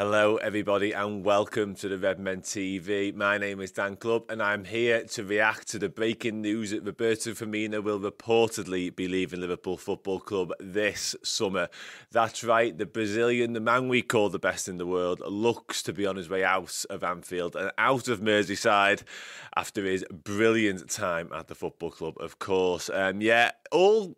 Hello, 0.00 0.36
everybody, 0.36 0.92
and 0.92 1.26
welcome 1.26 1.74
to 1.74 1.86
the 1.86 1.98
Redmen 1.98 2.40
TV. 2.40 3.14
My 3.14 3.36
name 3.36 3.60
is 3.60 3.70
Dan 3.70 3.96
Club, 3.96 4.24
and 4.30 4.42
I'm 4.42 4.64
here 4.64 5.04
to 5.04 5.22
react 5.22 5.68
to 5.68 5.78
the 5.78 5.90
breaking 5.90 6.40
news 6.40 6.70
that 6.70 6.84
Roberto 6.84 7.32
Firmino 7.32 7.84
will 7.84 8.00
reportedly 8.00 8.96
be 8.96 9.06
leaving 9.06 9.42
Liverpool 9.42 9.76
Football 9.76 10.20
Club 10.20 10.54
this 10.58 11.14
summer. 11.22 11.68
That's 12.10 12.42
right, 12.42 12.78
the 12.78 12.86
Brazilian, 12.86 13.52
the 13.52 13.60
man 13.60 13.88
we 13.88 14.00
call 14.00 14.30
the 14.30 14.38
best 14.38 14.70
in 14.70 14.78
the 14.78 14.86
world, 14.86 15.20
looks 15.20 15.82
to 15.82 15.92
be 15.92 16.06
on 16.06 16.16
his 16.16 16.30
way 16.30 16.42
out 16.44 16.82
of 16.88 17.04
Anfield 17.04 17.54
and 17.54 17.70
out 17.76 18.08
of 18.08 18.20
Merseyside 18.20 19.02
after 19.54 19.84
his 19.84 20.06
brilliant 20.10 20.88
time 20.88 21.30
at 21.34 21.48
the 21.48 21.54
football 21.54 21.90
club, 21.90 22.14
of 22.20 22.38
course. 22.38 22.88
Um, 22.88 23.20
yeah, 23.20 23.50
all 23.70 24.16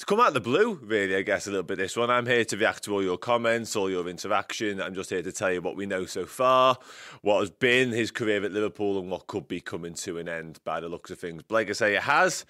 it's 0.00 0.06
come 0.06 0.18
out 0.18 0.28
of 0.28 0.32
the 0.32 0.40
blue, 0.40 0.80
really, 0.82 1.14
I 1.14 1.20
guess, 1.20 1.46
a 1.46 1.50
little 1.50 1.62
bit 1.62 1.76
this 1.76 1.94
one. 1.94 2.08
I'm 2.08 2.24
here 2.24 2.42
to 2.42 2.56
react 2.56 2.84
to 2.84 2.94
all 2.94 3.02
your 3.02 3.18
comments, 3.18 3.76
all 3.76 3.90
your 3.90 4.08
interaction. 4.08 4.80
I'm 4.80 4.94
just 4.94 5.10
here 5.10 5.20
to 5.20 5.30
tell 5.30 5.52
you 5.52 5.60
what 5.60 5.76
we 5.76 5.84
know 5.84 6.06
so 6.06 6.24
far, 6.24 6.78
what 7.20 7.40
has 7.40 7.50
been 7.50 7.90
his 7.90 8.10
career 8.10 8.42
at 8.42 8.50
Liverpool, 8.50 8.98
and 8.98 9.10
what 9.10 9.26
could 9.26 9.46
be 9.46 9.60
coming 9.60 9.92
to 9.92 10.16
an 10.16 10.26
end 10.26 10.58
by 10.64 10.80
the 10.80 10.88
looks 10.88 11.10
of 11.10 11.18
things. 11.18 11.42
But 11.46 11.54
like 11.54 11.68
I 11.68 11.72
say, 11.74 11.96
it 11.96 12.04
has 12.04 12.46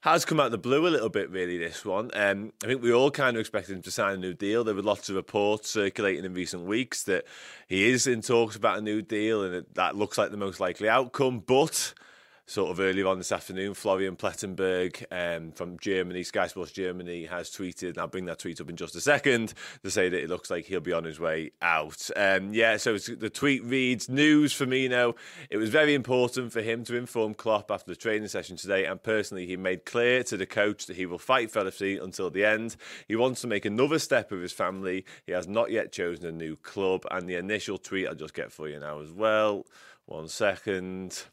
has 0.00 0.24
come 0.24 0.40
out 0.40 0.46
of 0.46 0.52
the 0.52 0.56
blue 0.56 0.86
a 0.86 0.88
little 0.88 1.10
bit, 1.10 1.28
really, 1.28 1.58
this 1.58 1.84
one. 1.84 2.10
Um, 2.14 2.54
I 2.62 2.68
think 2.68 2.82
we 2.82 2.90
all 2.90 3.10
kind 3.10 3.36
of 3.36 3.40
expected 3.42 3.76
him 3.76 3.82
to 3.82 3.90
sign 3.90 4.14
a 4.14 4.16
new 4.16 4.32
deal. 4.32 4.64
There 4.64 4.74
were 4.74 4.80
lots 4.80 5.10
of 5.10 5.16
reports 5.16 5.68
circulating 5.68 6.24
in 6.24 6.32
recent 6.32 6.64
weeks 6.64 7.02
that 7.02 7.26
he 7.68 7.90
is 7.90 8.06
in 8.06 8.22
talks 8.22 8.56
about 8.56 8.78
a 8.78 8.80
new 8.80 9.02
deal, 9.02 9.44
and 9.44 9.66
that 9.74 9.94
looks 9.94 10.16
like 10.16 10.30
the 10.30 10.38
most 10.38 10.58
likely 10.58 10.88
outcome. 10.88 11.40
But 11.40 11.92
sort 12.46 12.70
of 12.70 12.78
earlier 12.78 13.06
on 13.06 13.18
this 13.18 13.32
afternoon, 13.32 13.74
Florian 13.74 14.16
Plettenberg 14.16 15.04
um, 15.10 15.52
from 15.52 15.78
Germany, 15.78 16.22
Sky 16.22 16.46
Sports 16.46 16.72
Germany, 16.72 17.24
has 17.24 17.50
tweeted, 17.50 17.90
and 17.90 17.98
I'll 17.98 18.06
bring 18.06 18.26
that 18.26 18.38
tweet 18.38 18.60
up 18.60 18.68
in 18.68 18.76
just 18.76 18.94
a 18.96 19.00
second, 19.00 19.54
to 19.82 19.90
say 19.90 20.08
that 20.08 20.22
it 20.22 20.28
looks 20.28 20.50
like 20.50 20.66
he'll 20.66 20.80
be 20.80 20.92
on 20.92 21.04
his 21.04 21.18
way 21.18 21.52
out. 21.62 22.10
Um, 22.16 22.52
yeah, 22.52 22.76
so 22.76 22.98
the 22.98 23.30
tweet 23.30 23.64
reads, 23.64 24.08
News 24.08 24.52
Firmino. 24.52 25.14
It 25.48 25.56
was 25.56 25.70
very 25.70 25.94
important 25.94 26.52
for 26.52 26.60
him 26.60 26.84
to 26.84 26.96
inform 26.96 27.34
Klopp 27.34 27.70
after 27.70 27.90
the 27.90 27.96
training 27.96 28.28
session 28.28 28.56
today, 28.56 28.84
and 28.84 29.02
personally, 29.02 29.46
he 29.46 29.56
made 29.56 29.86
clear 29.86 30.22
to 30.24 30.36
the 30.36 30.46
coach 30.46 30.86
that 30.86 30.96
he 30.96 31.06
will 31.06 31.18
fight 31.18 31.50
for 31.50 31.62
LFC 31.62 32.02
until 32.02 32.30
the 32.30 32.44
end. 32.44 32.76
He 33.08 33.16
wants 33.16 33.40
to 33.40 33.46
make 33.46 33.64
another 33.64 33.98
step 33.98 34.30
with 34.30 34.42
his 34.42 34.52
family. 34.52 35.04
He 35.26 35.32
has 35.32 35.48
not 35.48 35.70
yet 35.70 35.92
chosen 35.92 36.26
a 36.26 36.32
new 36.32 36.56
club, 36.56 37.06
and 37.10 37.28
the 37.28 37.36
initial 37.36 37.78
tweet 37.78 38.06
I'll 38.06 38.14
just 38.14 38.34
get 38.34 38.52
for 38.52 38.68
you 38.68 38.78
now 38.78 39.00
as 39.00 39.10
well. 39.10 39.66
One 40.06 40.28
second. 40.28 41.24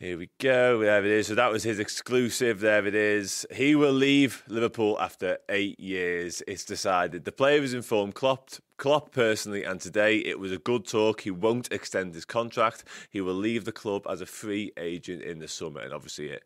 Here 0.00 0.16
we 0.16 0.30
go. 0.38 0.78
There 0.78 1.04
it 1.04 1.10
is. 1.10 1.26
So 1.26 1.34
that 1.34 1.52
was 1.52 1.62
his 1.62 1.78
exclusive. 1.78 2.60
There 2.60 2.86
it 2.86 2.94
is. 2.94 3.44
He 3.52 3.74
will 3.74 3.92
leave 3.92 4.42
Liverpool 4.48 4.96
after 4.98 5.36
eight 5.50 5.78
years. 5.78 6.42
It's 6.48 6.64
decided. 6.64 7.26
The 7.26 7.32
player 7.32 7.60
was 7.60 7.74
informed 7.74 8.14
Klopp, 8.14 8.48
Klopp 8.80 9.12
personally, 9.12 9.62
and 9.62 9.78
today 9.78 10.20
it 10.20 10.38
was 10.38 10.52
a 10.52 10.56
good 10.56 10.86
talk. 10.86 11.20
He 11.20 11.30
won't 11.30 11.70
extend 11.70 12.14
his 12.14 12.24
contract. 12.24 12.82
He 13.10 13.20
will 13.20 13.34
leave 13.34 13.66
the 13.66 13.72
club 13.72 14.06
as 14.08 14.22
a 14.22 14.26
free 14.26 14.72
agent 14.78 15.20
in 15.22 15.38
the 15.38 15.48
summer. 15.48 15.80
And 15.80 15.92
obviously, 15.92 16.30
it 16.30 16.42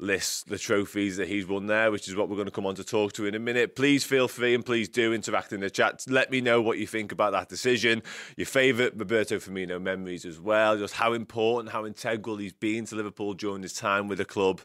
lists 0.00 0.42
the 0.42 0.58
trophies 0.58 1.16
that 1.16 1.28
he's 1.28 1.46
won 1.46 1.66
there, 1.66 1.92
which 1.92 2.08
is 2.08 2.16
what 2.16 2.28
we're 2.28 2.34
going 2.34 2.46
to 2.46 2.52
come 2.52 2.66
on 2.66 2.74
to 2.74 2.82
talk 2.82 3.12
to 3.12 3.26
in 3.26 3.36
a 3.36 3.38
minute. 3.38 3.76
Please 3.76 4.02
feel 4.02 4.26
free 4.26 4.52
and 4.52 4.66
please 4.66 4.88
do 4.88 5.12
interact 5.12 5.52
in 5.52 5.60
the 5.60 5.70
chat. 5.70 6.04
Let 6.08 6.32
me 6.32 6.40
know 6.40 6.60
what 6.60 6.78
you 6.78 6.88
think 6.88 7.12
about 7.12 7.30
that 7.34 7.48
decision, 7.48 8.02
your 8.36 8.46
favourite 8.46 8.98
Roberto 8.98 9.36
Firmino 9.36 9.80
memories 9.80 10.24
as 10.24 10.40
well, 10.40 10.76
just 10.76 10.94
how 10.94 11.12
important, 11.12 11.72
how 11.72 11.86
integral 11.86 12.38
he's 12.38 12.52
been 12.52 12.84
to 12.86 12.96
Liverpool 12.96 13.34
during 13.34 13.62
his 13.62 13.74
time 13.74 14.08
with 14.08 14.18
the 14.18 14.24
club. 14.24 14.60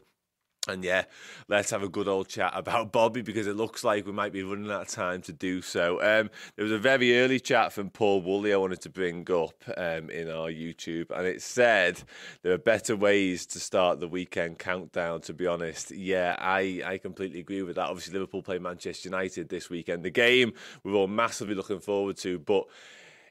And 0.68 0.84
yeah, 0.84 1.06
let's 1.48 1.70
have 1.70 1.82
a 1.82 1.88
good 1.88 2.06
old 2.06 2.28
chat 2.28 2.52
about 2.54 2.92
Bobby 2.92 3.20
because 3.20 3.48
it 3.48 3.56
looks 3.56 3.82
like 3.82 4.06
we 4.06 4.12
might 4.12 4.32
be 4.32 4.44
running 4.44 4.70
out 4.70 4.82
of 4.82 4.88
time 4.88 5.20
to 5.22 5.32
do 5.32 5.60
so. 5.60 5.94
Um, 5.96 6.30
there 6.54 6.62
was 6.62 6.70
a 6.70 6.78
very 6.78 7.18
early 7.18 7.40
chat 7.40 7.72
from 7.72 7.90
Paul 7.90 8.22
Woolley 8.22 8.54
I 8.54 8.56
wanted 8.58 8.80
to 8.82 8.88
bring 8.88 9.28
up 9.28 9.54
um, 9.76 10.08
in 10.08 10.30
our 10.30 10.52
YouTube, 10.52 11.10
and 11.10 11.26
it 11.26 11.42
said 11.42 12.00
there 12.42 12.52
are 12.52 12.58
better 12.58 12.94
ways 12.94 13.44
to 13.46 13.58
start 13.58 13.98
the 13.98 14.06
weekend 14.06 14.60
countdown. 14.60 15.20
To 15.22 15.34
be 15.34 15.48
honest, 15.48 15.90
yeah, 15.90 16.36
I, 16.38 16.80
I 16.86 16.98
completely 16.98 17.40
agree 17.40 17.62
with 17.62 17.74
that. 17.74 17.88
Obviously, 17.88 18.12
Liverpool 18.12 18.44
play 18.44 18.60
Manchester 18.60 19.08
United 19.08 19.48
this 19.48 19.68
weekend, 19.68 20.04
the 20.04 20.10
game 20.10 20.52
we're 20.84 20.94
all 20.94 21.08
massively 21.08 21.56
looking 21.56 21.80
forward 21.80 22.18
to, 22.18 22.38
but 22.38 22.66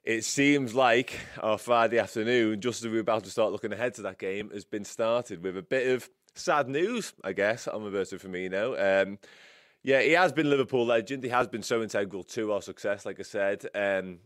it 0.03 0.23
seems 0.25 0.73
like 0.73 1.19
our 1.39 1.57
Friday 1.57 1.99
afternoon, 1.99 2.59
just 2.59 2.83
as 2.83 2.91
we're 2.91 3.01
about 3.01 3.23
to 3.23 3.29
start 3.29 3.51
looking 3.51 3.71
ahead 3.71 3.93
to 3.93 4.01
that 4.01 4.17
game, 4.17 4.49
has 4.51 4.65
been 4.65 4.83
started 4.83 5.43
with 5.43 5.55
a 5.55 5.61
bit 5.61 5.87
of 5.87 6.09
sad 6.35 6.67
news, 6.69 7.13
I 7.23 7.33
guess, 7.33 7.67
on 7.67 7.83
Roberto 7.83 8.17
Firmino. 8.17 9.05
Um, 9.07 9.19
yeah, 9.83 10.01
he 10.01 10.11
has 10.11 10.31
been 10.31 10.49
Liverpool 10.49 10.85
legend. 10.85 11.23
He 11.23 11.29
has 11.29 11.47
been 11.47 11.63
so 11.63 11.81
integral 11.81 12.23
to 12.23 12.51
our 12.53 12.61
success, 12.61 13.05
like 13.05 13.19
I 13.19 13.23
said. 13.23 13.65
Um, 13.73 14.19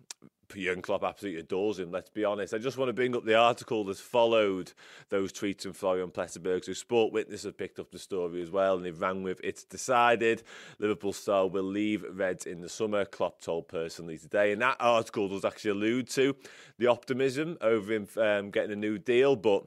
Jurgen 0.53 0.81
Klopp 0.81 1.03
absolutely 1.03 1.39
adores 1.39 1.79
him, 1.79 1.91
let's 1.91 2.09
be 2.09 2.23
honest. 2.23 2.53
I 2.53 2.57
just 2.57 2.77
want 2.77 2.89
to 2.89 2.93
bring 2.93 3.16
up 3.16 3.25
the 3.25 3.35
article 3.35 3.83
that's 3.83 3.99
followed 3.99 4.71
those 5.09 5.31
tweets 5.31 5.63
from 5.63 5.73
Florian 5.73 6.11
Plettenberg. 6.11 6.63
So 6.63 6.73
Sport 6.73 7.11
Witness 7.13 7.43
have 7.43 7.57
picked 7.57 7.79
up 7.79 7.91
the 7.91 7.99
story 7.99 8.41
as 8.41 8.51
well, 8.51 8.75
and 8.75 8.85
they've 8.85 8.99
rang 8.99 9.23
with 9.23 9.41
It's 9.43 9.63
decided 9.63 10.43
Liverpool 10.79 11.13
star 11.13 11.47
will 11.47 11.63
leave 11.63 12.05
Reds 12.11 12.45
in 12.45 12.61
the 12.61 12.69
summer, 12.69 13.05
Klopp 13.05 13.41
told 13.41 13.67
personally 13.67 14.17
today. 14.17 14.51
And 14.51 14.61
that 14.61 14.77
article 14.79 15.27
does 15.27 15.45
actually 15.45 15.72
allude 15.72 16.09
to 16.11 16.35
the 16.77 16.87
optimism 16.87 17.57
over 17.61 17.93
him 17.93 18.07
um, 18.17 18.51
getting 18.51 18.72
a 18.72 18.75
new 18.75 18.97
deal, 18.97 19.35
but 19.35 19.66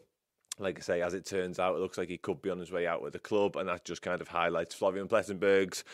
like 0.58 0.78
I 0.78 0.82
say, 0.82 1.02
as 1.02 1.14
it 1.14 1.24
turns 1.24 1.58
out, 1.58 1.76
it 1.76 1.80
looks 1.80 1.98
like 1.98 2.08
he 2.08 2.18
could 2.18 2.42
be 2.42 2.50
on 2.50 2.58
his 2.58 2.72
way 2.72 2.86
out 2.86 3.02
with 3.02 3.12
the 3.12 3.18
club, 3.18 3.56
and 3.56 3.68
that 3.68 3.84
just 3.84 4.02
kind 4.02 4.20
of 4.20 4.28
highlights 4.28 4.74
Florian 4.74 5.08
Plettenberg's 5.08 5.84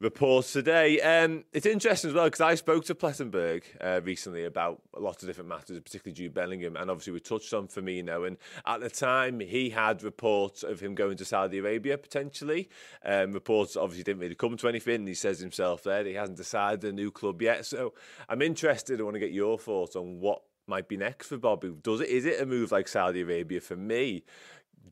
reports 0.00 0.52
today. 0.52 0.98
Um, 1.00 1.44
it's 1.52 1.66
interesting 1.66 2.08
as 2.08 2.14
well 2.14 2.24
because 2.24 2.40
I 2.40 2.54
spoke 2.54 2.86
to 2.86 2.94
Plettenberg 2.94 3.64
uh, 3.82 4.00
recently 4.02 4.46
about 4.46 4.80
lots 4.96 5.22
of 5.22 5.28
different 5.28 5.50
matters, 5.50 5.78
particularly 5.78 6.14
Jude 6.14 6.34
Bellingham, 6.34 6.76
and 6.76 6.90
obviously 6.90 7.12
we 7.12 7.20
touched 7.20 7.52
on 7.52 7.68
Firmino. 7.68 8.26
And 8.26 8.38
at 8.66 8.80
the 8.80 8.88
time, 8.90 9.40
he 9.40 9.70
had 9.70 10.02
reports 10.02 10.62
of 10.62 10.80
him 10.80 10.94
going 10.94 11.18
to 11.18 11.24
Saudi 11.24 11.58
Arabia 11.58 11.98
potentially. 11.98 12.70
Um, 13.04 13.32
reports 13.32 13.76
obviously 13.76 14.04
didn't 14.04 14.20
really 14.20 14.34
come 14.34 14.56
to 14.56 14.68
anything. 14.68 15.06
He 15.06 15.14
says 15.14 15.38
himself 15.38 15.82
there 15.82 16.04
he 16.04 16.14
hasn't 16.14 16.38
decided 16.38 16.84
a 16.84 16.92
new 16.92 17.10
club 17.10 17.42
yet. 17.42 17.66
So 17.66 17.92
I'm 18.28 18.42
interested. 18.42 19.00
I 19.00 19.04
want 19.04 19.14
to 19.14 19.20
get 19.20 19.32
your 19.32 19.58
thoughts 19.58 19.96
on 19.96 20.20
what 20.20 20.42
might 20.70 20.88
be 20.88 20.96
next 20.96 21.26
for 21.26 21.36
Bobby. 21.36 21.74
Does 21.82 22.00
it? 22.00 22.08
Is 22.08 22.24
it 22.24 22.40
a 22.40 22.46
move 22.46 22.72
like 22.72 22.88
Saudi 22.88 23.20
Arabia 23.20 23.60
for 23.60 23.76
me? 23.76 24.24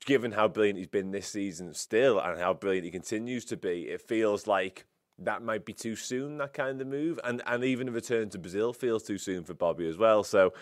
Given 0.05 0.33
how 0.33 0.49
brilliant 0.49 0.79
he's 0.79 0.87
been 0.87 1.13
this 1.13 1.29
season 1.29 1.73
still, 1.73 2.21
and 2.21 2.39
how 2.39 2.53
brilliant 2.53 2.85
he 2.85 2.91
continues 2.91 3.47
to 3.47 3.57
be, 3.57 3.85
it 3.85 4.03
feels 4.03 4.47
like 4.47 4.85
that 5.19 5.43
might 5.43 5.65
be 5.65 5.73
too 5.73 5.97
soon. 5.97 6.39
That 6.39 6.53
kind 6.53 6.81
of 6.81 6.87
move, 6.87 7.19
and 7.25 7.43
and 7.47 7.65
even 7.65 7.89
a 7.89 7.93
return 7.93 8.29
to 8.31 8.39
Brazil 8.39 8.73
feels 8.73 9.03
too 9.03 9.19
soon 9.19 9.45
for 9.45 9.55
Bobby 9.55 9.89
as 9.89 9.97
well. 9.97 10.23
So, 10.23 10.53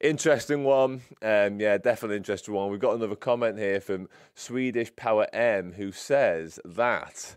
interesting 0.00 0.64
one. 0.64 1.02
Um, 1.22 1.60
yeah, 1.60 1.78
definitely 1.78 2.16
interesting 2.18 2.54
one. 2.54 2.70
We've 2.70 2.80
got 2.80 2.94
another 2.94 3.16
comment 3.16 3.58
here 3.58 3.80
from 3.80 4.08
Swedish 4.34 4.94
Power 4.94 5.26
M 5.32 5.72
who 5.72 5.90
says 5.92 6.60
that. 6.64 7.36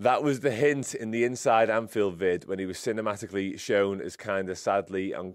That 0.00 0.22
was 0.22 0.40
the 0.40 0.52
hint 0.52 0.94
in 0.94 1.10
the 1.10 1.24
Inside 1.24 1.68
Anfield 1.68 2.14
vid 2.14 2.46
when 2.46 2.60
he 2.60 2.66
was 2.66 2.78
cinematically 2.78 3.58
shown 3.58 4.00
as 4.00 4.14
kind 4.14 4.48
of 4.48 4.56
sadly 4.56 5.10
and 5.10 5.34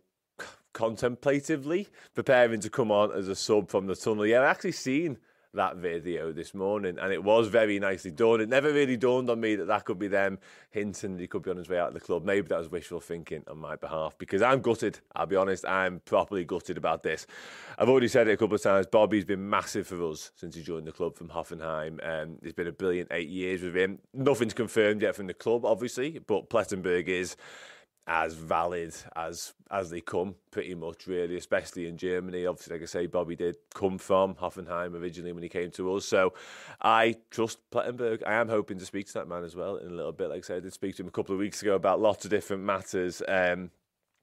contemplatively 0.74 1.88
preparing 2.16 2.60
to 2.62 2.70
come 2.70 2.92
on 2.92 3.12
as 3.12 3.28
a 3.28 3.36
sub 3.36 3.70
from 3.70 3.88
the 3.88 3.96
tunnel. 3.96 4.25
Yeah, 4.25 4.40
I 4.42 4.46
actually 4.46 4.74
seen 4.74 5.18
that 5.56 5.75
video 5.78 6.31
this 6.31 6.54
morning, 6.54 6.98
and 7.00 7.14
it 7.14 7.24
was 7.24 7.48
very 7.48 7.80
nicely 7.80 8.12
done. 8.12 8.42
It 8.42 8.50
never 8.50 8.74
really 8.74 8.98
dawned 8.98 9.30
on 9.30 9.40
me 9.40 9.56
that 9.56 9.66
that 9.66 9.86
could 9.86 10.00
be 10.00 10.08
them 10.08 10.40
hinting 10.72 11.14
that 11.14 11.22
he 11.22 11.28
could 11.28 11.44
be 11.44 11.52
on 11.52 11.58
his 11.58 11.70
way 11.70 11.78
out 11.78 11.90
of 11.90 11.94
the 11.94 12.00
club. 12.00 12.25
Maybe 12.25 12.48
that 12.48 12.58
was 12.58 12.72
wishful 12.72 13.00
thinking 13.00 13.44
on 13.48 13.60
my 13.60 13.75
behalf 13.75 14.16
because 14.18 14.42
I'm 14.42 14.62
gutted. 14.62 15.00
I'll 15.16 15.28
be 15.28 15.36
honest, 15.36 15.66
I'm 15.66 16.00
properly 16.06 16.44
gutted 16.44 16.78
about 16.78 17.04
this. 17.04 17.28
I've 17.78 17.90
already 17.90 18.08
said 18.08 18.28
it 18.28 18.31
a 18.31 18.38
couple 18.38 18.56
of 18.56 18.64
times. 18.64 18.88
Bobby's 18.88 19.25
been 19.25 19.48
massive 19.48 19.88
for 19.88 20.04
us 20.10 20.31
since 20.36 20.56
he 20.56 20.64
joined 20.64 20.88
the 20.88 20.92
club 20.92 21.16
from 21.16 21.30
Hoffenheim. 21.30 22.00
Um, 22.04 22.38
it's 22.42 22.54
been 22.54 22.68
a 22.68 22.72
brilliant 22.72 23.10
eight 23.12 23.30
years 23.30 23.62
with 23.62 23.78
him. 23.78 24.00
Nothing's 24.14 24.54
confirmed 24.56 25.04
yet 25.04 25.16
from 25.16 25.28
the 25.28 25.34
club, 25.34 25.66
obviously, 25.66 26.20
but 26.20 26.50
Plettenberg 26.50 27.08
is 27.08 27.36
as 28.05 28.33
valid 28.33 28.94
as 29.15 29.53
as 29.71 29.89
they 29.89 30.01
come, 30.01 30.35
pretty 30.51 30.75
much, 30.75 31.07
really, 31.07 31.38
especially 31.38 31.88
in 31.88 31.97
Germany. 31.97 32.45
Obviously, 32.45 32.75
like 32.75 32.83
I 32.83 32.85
say, 32.85 33.05
Bobby 33.07 33.35
did 33.35 33.57
come 33.73 33.97
from 33.97 34.35
Hoffenheim 34.35 34.94
originally 34.94 35.31
when 35.31 35.44
he 35.44 35.50
came 35.50 35.71
to 35.71 35.95
us. 35.95 36.05
So 36.05 36.33
I 36.81 37.15
trust 37.31 37.59
Plettenberg. 37.71 38.23
I 38.25 38.33
am 38.33 38.50
hoping 38.50 38.77
to 38.79 38.85
speak 38.85 39.07
to 39.07 39.13
that 39.13 39.27
man 39.27 39.44
as 39.44 39.55
well 39.55 39.77
in 39.77 39.88
a 39.88 39.94
little 39.94 40.11
bit. 40.11 40.29
Like 40.29 40.39
I 40.39 40.41
said, 40.41 40.57
I 40.57 40.59
did 40.61 40.73
speak 40.73 40.95
to 40.97 41.03
him 41.03 41.07
a 41.07 41.11
couple 41.11 41.33
of 41.33 41.39
weeks 41.39 41.61
ago 41.61 41.75
about 41.75 42.01
lots 42.01 42.25
of 42.25 42.31
different 42.31 42.63
matters. 42.63 43.21
Um, 43.27 43.71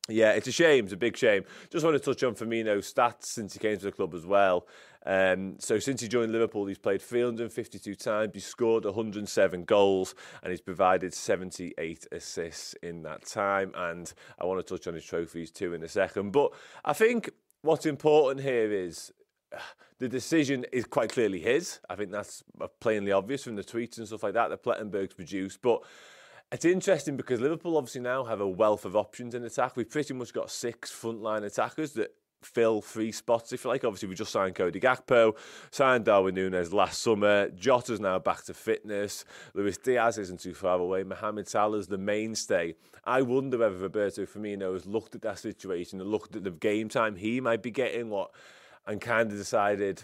yeah, 0.09 0.33
it's 0.33 0.49
a 0.49 0.53
shame. 0.53 0.85
It's 0.85 0.93
a 0.93 0.99
big 0.99 1.17
shame. 1.17 1.45
Just 1.71 1.85
want 1.85 1.95
to 1.95 2.01
touch 2.01 2.23
on 2.23 2.35
Firmino's 2.35 2.93
stats 2.93 3.25
since 3.27 3.53
he 3.55 3.59
came 3.59 3.77
to 3.79 3.85
the 3.85 3.93
club 3.93 4.15
as 4.15 4.27
well. 4.27 4.67
Um, 5.07 5.57
so 5.59 5.79
since 5.79 6.01
he 6.01 6.09
joined 6.09 6.33
Liverpool, 6.33 6.67
he's 6.67 6.79
played 6.79 7.01
352 7.01 7.95
times, 7.95 8.31
he's 8.35 8.47
scored 8.47 8.85
107 8.85 9.65
goals, 9.65 10.15
and 10.43 10.51
he's 10.51 10.61
provided 10.61 11.15
78 11.15 12.07
assists 12.13 12.75
in 12.83 13.03
that 13.03 13.25
time. 13.27 13.73
And 13.75 14.13
I 14.39 14.45
want 14.45 14.65
to 14.65 14.75
touch 14.75 14.87
on 14.87 14.95
his 14.95 15.05
trophies 15.05 15.51
too 15.51 15.75
in 15.75 15.83
a 15.83 15.89
second. 15.89 16.33
But 16.33 16.53
I 16.85 16.93
think 16.93 17.31
what's 17.63 17.87
important 17.87 18.45
here 18.45 18.73
is 18.73 19.13
the 19.99 20.09
decision 20.09 20.65
is 20.73 20.85
quite 20.85 21.13
clearly 21.13 21.41
his. 21.41 21.81
I 21.89 21.95
think 21.95 22.11
that's 22.11 22.43
plainly 22.81 23.13
obvious 23.13 23.45
from 23.45 23.57
the 23.57 23.65
tweets 23.65 23.99
and 23.99 24.07
stuff 24.07 24.23
like 24.23 24.35
that 24.35 24.49
that 24.49 24.63
Plettenberg's 24.63 25.15
produced. 25.15 25.63
But 25.63 25.83
it's 26.53 26.65
interesting 26.65 27.17
because 27.17 27.41
Liverpool 27.41 27.77
obviously 27.77 28.01
now 28.01 28.25
have 28.25 28.41
a 28.41 28.49
wealth 28.49 28.85
of 28.85 28.97
options 28.97 29.35
in 29.35 29.45
attack. 29.45 29.77
We've 29.77 29.89
pretty 29.89 30.15
much 30.15 30.33
got 30.33 30.51
six 30.51 30.91
frontline 30.91 31.45
attackers 31.45 31.93
that 31.93 32.15
fill 32.43 32.81
three 32.81 33.13
spots, 33.13 33.53
if 33.53 33.65
you 33.65 33.71
like. 33.71 33.85
Obviously, 33.85 34.09
we 34.09 34.15
just 34.15 34.33
signed 34.33 34.55
Cody 34.55 34.81
Gakpo, 34.81 35.37
signed 35.71 36.05
Darwin 36.05 36.35
Nunez 36.35 36.73
last 36.73 37.03
summer. 37.03 37.49
Jota's 37.51 38.01
now 38.01 38.19
back 38.19 38.45
to 38.45 38.55
fitness. 38.55 39.25
Luis 39.55 39.79
Diaz 39.79 40.19
isn't 40.19 40.41
too 40.41 40.55
far 40.55 40.79
away. 40.79 41.03
Mohamed 41.03 41.49
Salah's 41.49 41.89
the 41.89 41.99
mainstay. 41.99 42.75
I 43.05 43.23
wonder 43.23 43.59
whether 43.59 43.77
Roberto 43.77 44.27
Firmino 44.27 44.73
has 44.73 44.87
looked 44.87 45.15
at 45.15 45.23
that 45.23 45.39
situation 45.39 46.01
and 46.01 46.11
looked 46.11 46.37
at 46.37 46.45
the 46.45 46.51
game 46.51 46.89
time 46.89 47.17
he 47.17 47.41
might 47.41 47.63
be 47.63 47.71
getting, 47.71 48.11
what 48.11 48.31
and 48.87 49.01
kind 49.01 49.31
of 49.31 49.39
decided 49.39 50.03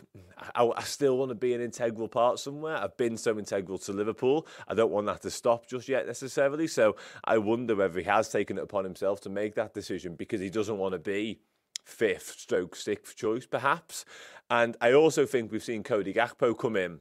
I, 0.55 0.71
I, 0.77 0.83
still 0.83 1.17
want 1.17 1.31
to 1.31 1.35
be 1.35 1.55
an 1.55 1.61
integral 1.61 2.09
part 2.09 2.39
somewhere. 2.39 2.77
I've 2.77 2.97
been 2.97 3.17
so 3.17 3.39
integral 3.39 3.79
to 3.79 3.93
Liverpool. 3.93 4.47
I 4.69 4.75
don't 4.75 4.93
want 4.93 5.07
that 5.07 5.23
to 5.23 5.31
stop 5.31 5.67
just 5.67 5.89
yet 5.89 6.07
necessarily. 6.07 6.67
So 6.67 6.95
I 7.25 7.39
wonder 7.39 7.75
whether 7.75 7.99
he 7.99 8.05
has 8.05 8.29
taken 8.29 8.59
it 8.59 8.63
upon 8.63 8.85
himself 8.85 9.21
to 9.23 9.31
make 9.31 9.55
that 9.55 9.75
decision 9.75 10.15
because 10.15 10.41
he 10.41 10.51
doesn't 10.51 10.79
want 10.79 10.93
to 10.93 10.99
be 10.99 11.41
fifth 11.87 12.39
stroke 12.41 12.77
sixth 12.77 13.17
choice, 13.17 13.47
perhaps. 13.47 14.05
And 14.51 14.77
I 14.81 14.93
also 14.93 15.25
think 15.25 15.51
we've 15.51 15.63
seen 15.63 15.83
Cody 15.83 16.13
Gakpo 16.13 16.57
come 16.57 16.77
in 16.77 17.01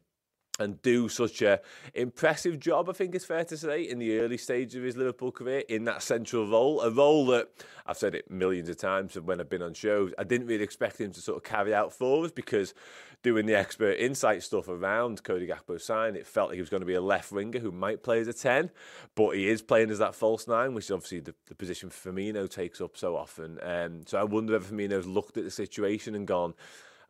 and 0.59 0.81
do 0.81 1.09
such 1.09 1.41
a 1.41 1.59
impressive 1.93 2.59
job, 2.59 2.89
I 2.89 2.93
think 2.93 3.15
it's 3.15 3.25
fair 3.25 3.43
to 3.45 3.57
say, 3.57 3.83
in 3.83 3.99
the 3.99 4.19
early 4.19 4.37
stage 4.37 4.75
of 4.75 4.83
his 4.83 4.95
Liverpool 4.95 5.31
career 5.31 5.63
in 5.67 5.85
that 5.85 6.01
central 6.01 6.47
role. 6.47 6.81
A 6.81 6.89
role 6.89 7.25
that 7.27 7.49
I've 7.85 7.97
said 7.97 8.15
it 8.15 8.29
millions 8.31 8.69
of 8.69 8.77
times 8.77 9.15
when 9.15 9.39
I've 9.39 9.49
been 9.49 9.61
on 9.61 9.73
shows. 9.73 10.13
I 10.17 10.23
didn't 10.23 10.47
really 10.47 10.63
expect 10.63 10.99
him 10.99 11.11
to 11.11 11.21
sort 11.21 11.37
of 11.37 11.43
carry 11.43 11.73
out 11.73 11.93
for 11.93 12.25
us 12.25 12.31
because 12.31 12.73
doing 13.21 13.47
the 13.47 13.55
expert 13.55 13.93
insight 13.93 14.43
stuff 14.43 14.67
around 14.67 15.23
Cody 15.23 15.47
Gakpo's 15.47 15.83
sign, 15.83 16.15
it 16.15 16.27
felt 16.27 16.49
like 16.49 16.55
he 16.55 16.61
was 16.61 16.69
going 16.69 16.81
to 16.81 16.87
be 16.87 16.93
a 16.93 17.01
left 17.01 17.31
winger 17.31 17.59
who 17.59 17.71
might 17.71 18.03
play 18.03 18.19
as 18.19 18.27
a 18.27 18.33
10, 18.33 18.69
but 19.15 19.31
he 19.31 19.49
is 19.49 19.61
playing 19.61 19.89
as 19.89 19.99
that 19.99 20.13
false 20.13 20.47
nine, 20.47 20.73
which 20.73 20.85
is 20.85 20.91
obviously 20.91 21.19
the, 21.21 21.33
the 21.47 21.55
position 21.55 21.89
Firmino 21.89 22.49
takes 22.49 22.79
up 22.79 22.95
so 22.95 23.15
often. 23.15 23.57
Um, 23.63 24.01
so 24.05 24.19
I 24.19 24.23
wonder 24.23 24.55
if 24.55 24.69
Firmino's 24.69 25.07
looked 25.07 25.37
at 25.37 25.43
the 25.43 25.51
situation 25.51 26.13
and 26.13 26.27
gone, 26.27 26.53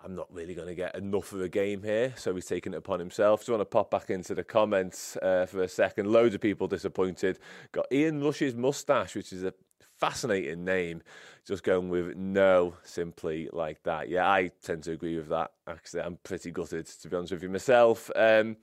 I'm 0.05 0.13
not 0.13 0.31
really 0.31 0.53
going 0.53 0.67
to 0.67 0.75
get 0.75 0.95
enough 0.95 1.33
of 1.33 1.41
a 1.41 1.49
game 1.49 1.81
here, 1.81 2.13
so 2.15 2.35
he's 2.35 2.45
taken 2.45 2.75
it 2.75 2.77
upon 2.77 2.99
himself. 2.99 3.39
Just 3.39 3.49
want 3.49 3.61
to 3.61 3.65
pop 3.65 3.89
back 3.89 4.11
into 4.11 4.35
the 4.35 4.43
comments 4.43 5.17
uh, 5.17 5.47
for 5.47 5.63
a 5.63 5.67
second? 5.67 6.11
Loads 6.11 6.35
of 6.35 6.41
people 6.41 6.67
disappointed. 6.67 7.39
Got 7.71 7.87
Ian 7.91 8.23
Rush's 8.23 8.53
mustache, 8.53 9.15
which 9.15 9.33
is 9.33 9.43
a 9.43 9.51
fascinating 9.97 10.63
name. 10.63 11.01
Just 11.47 11.63
going 11.63 11.89
with 11.89 12.15
no, 12.15 12.75
simply 12.83 13.49
like 13.51 13.81
that. 13.81 14.07
Yeah, 14.07 14.29
I 14.29 14.51
tend 14.61 14.83
to 14.83 14.91
agree 14.91 15.17
with 15.17 15.29
that. 15.29 15.53
Actually, 15.67 16.03
I'm 16.03 16.19
pretty 16.23 16.51
gutted 16.51 16.85
to 16.85 17.09
be 17.09 17.15
honest 17.15 17.33
with 17.33 17.41
you 17.41 17.49
myself. 17.49 18.11
Um, 18.15 18.57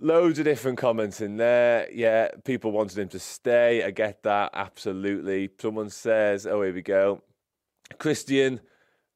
loads 0.00 0.40
of 0.40 0.46
different 0.46 0.78
comments 0.78 1.20
in 1.20 1.36
there. 1.36 1.88
Yeah, 1.92 2.30
people 2.44 2.72
wanted 2.72 2.98
him 2.98 3.08
to 3.10 3.20
stay. 3.20 3.84
I 3.84 3.92
get 3.92 4.24
that 4.24 4.50
absolutely. 4.52 5.50
Someone 5.60 5.90
says, 5.90 6.44
"Oh, 6.44 6.62
here 6.62 6.74
we 6.74 6.82
go." 6.82 7.22
Christian 7.98 8.60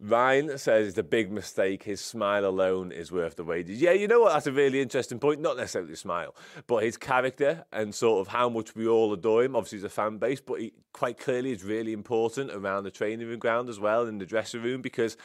Ryan 0.00 0.56
says 0.58 0.88
it's 0.88 0.98
a 0.98 1.02
big 1.02 1.32
mistake. 1.32 1.82
His 1.82 2.00
smile 2.00 2.44
alone 2.44 2.92
is 2.92 3.10
worth 3.10 3.34
the 3.34 3.42
wages. 3.42 3.80
Yeah, 3.80 3.92
you 3.92 4.06
know 4.06 4.20
what? 4.20 4.32
That's 4.32 4.46
a 4.46 4.52
really 4.52 4.80
interesting 4.80 5.18
point. 5.18 5.40
Not 5.40 5.56
necessarily 5.56 5.96
smile, 5.96 6.36
but 6.68 6.84
his 6.84 6.96
character 6.96 7.64
and 7.72 7.92
sort 7.92 8.20
of 8.20 8.32
how 8.32 8.48
much 8.48 8.76
we 8.76 8.86
all 8.86 9.12
adore 9.12 9.42
him. 9.42 9.56
Obviously, 9.56 9.78
he's 9.78 9.84
a 9.84 9.88
fan 9.88 10.18
base, 10.18 10.40
but 10.40 10.60
he 10.60 10.72
quite 10.92 11.18
clearly 11.18 11.50
is 11.50 11.64
really 11.64 11.92
important 11.92 12.52
around 12.52 12.84
the 12.84 12.92
training 12.92 13.36
ground 13.40 13.68
as 13.68 13.80
well 13.80 14.06
in 14.06 14.18
the 14.18 14.26
dressing 14.26 14.62
room 14.62 14.82
because 14.82 15.16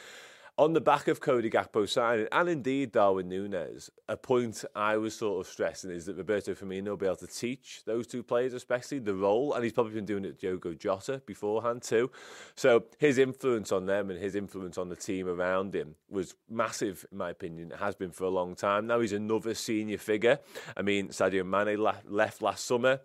on 0.56 0.72
the 0.72 0.80
back 0.80 1.08
of 1.08 1.20
Cody 1.20 1.50
Gakpo 1.50 1.88
signing, 1.88 2.28
and 2.30 2.48
indeed 2.48 2.92
Darwin 2.92 3.28
Nunez, 3.28 3.90
a 4.08 4.16
point 4.16 4.64
I 4.74 4.96
was 4.96 5.16
sort 5.16 5.44
of 5.44 5.50
stressing 5.50 5.90
is 5.90 6.06
that 6.06 6.16
Roberto 6.16 6.54
Firmino 6.54 6.90
will 6.90 6.96
be 6.96 7.06
able 7.06 7.16
to 7.16 7.26
teach 7.26 7.82
those 7.84 8.06
two 8.06 8.22
players, 8.22 8.54
especially 8.54 9.00
the 9.00 9.14
role, 9.14 9.54
and 9.54 9.64
he's 9.64 9.72
probably 9.72 9.94
been 9.94 10.04
doing 10.04 10.24
it 10.24 10.38
Diogo 10.38 10.74
Jota 10.74 11.20
beforehand 11.26 11.82
too. 11.82 12.10
So 12.54 12.84
his 12.98 13.18
influence 13.18 13.72
on 13.72 13.86
them 13.86 14.10
and 14.10 14.20
his 14.20 14.36
influence 14.36 14.78
on 14.78 14.88
the 14.88 14.96
team 14.96 15.26
around 15.26 15.74
him 15.74 15.96
was 16.08 16.36
massive, 16.48 17.04
in 17.10 17.18
my 17.18 17.30
opinion. 17.30 17.72
It 17.72 17.78
has 17.78 17.96
been 17.96 18.12
for 18.12 18.24
a 18.24 18.30
long 18.30 18.54
time. 18.54 18.86
Now 18.86 19.00
he's 19.00 19.12
another 19.12 19.54
senior 19.54 19.98
figure. 19.98 20.38
I 20.76 20.82
mean, 20.82 21.08
Sadio 21.08 21.44
Mane 21.44 21.82
left 22.06 22.42
last 22.42 22.64
summer 22.64 23.00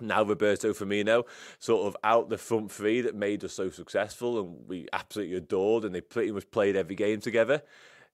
now 0.00 0.22
Roberto 0.24 0.72
Firmino, 0.72 1.24
sort 1.58 1.86
of 1.86 1.96
out 2.02 2.28
the 2.28 2.38
front 2.38 2.70
three 2.70 3.00
that 3.00 3.14
made 3.14 3.44
us 3.44 3.52
so 3.52 3.70
successful 3.70 4.40
and 4.40 4.68
we 4.68 4.88
absolutely 4.92 5.36
adored, 5.36 5.84
and 5.84 5.94
they 5.94 6.00
pretty 6.00 6.32
much 6.32 6.50
played 6.50 6.76
every 6.76 6.96
game 6.96 7.20
together. 7.20 7.62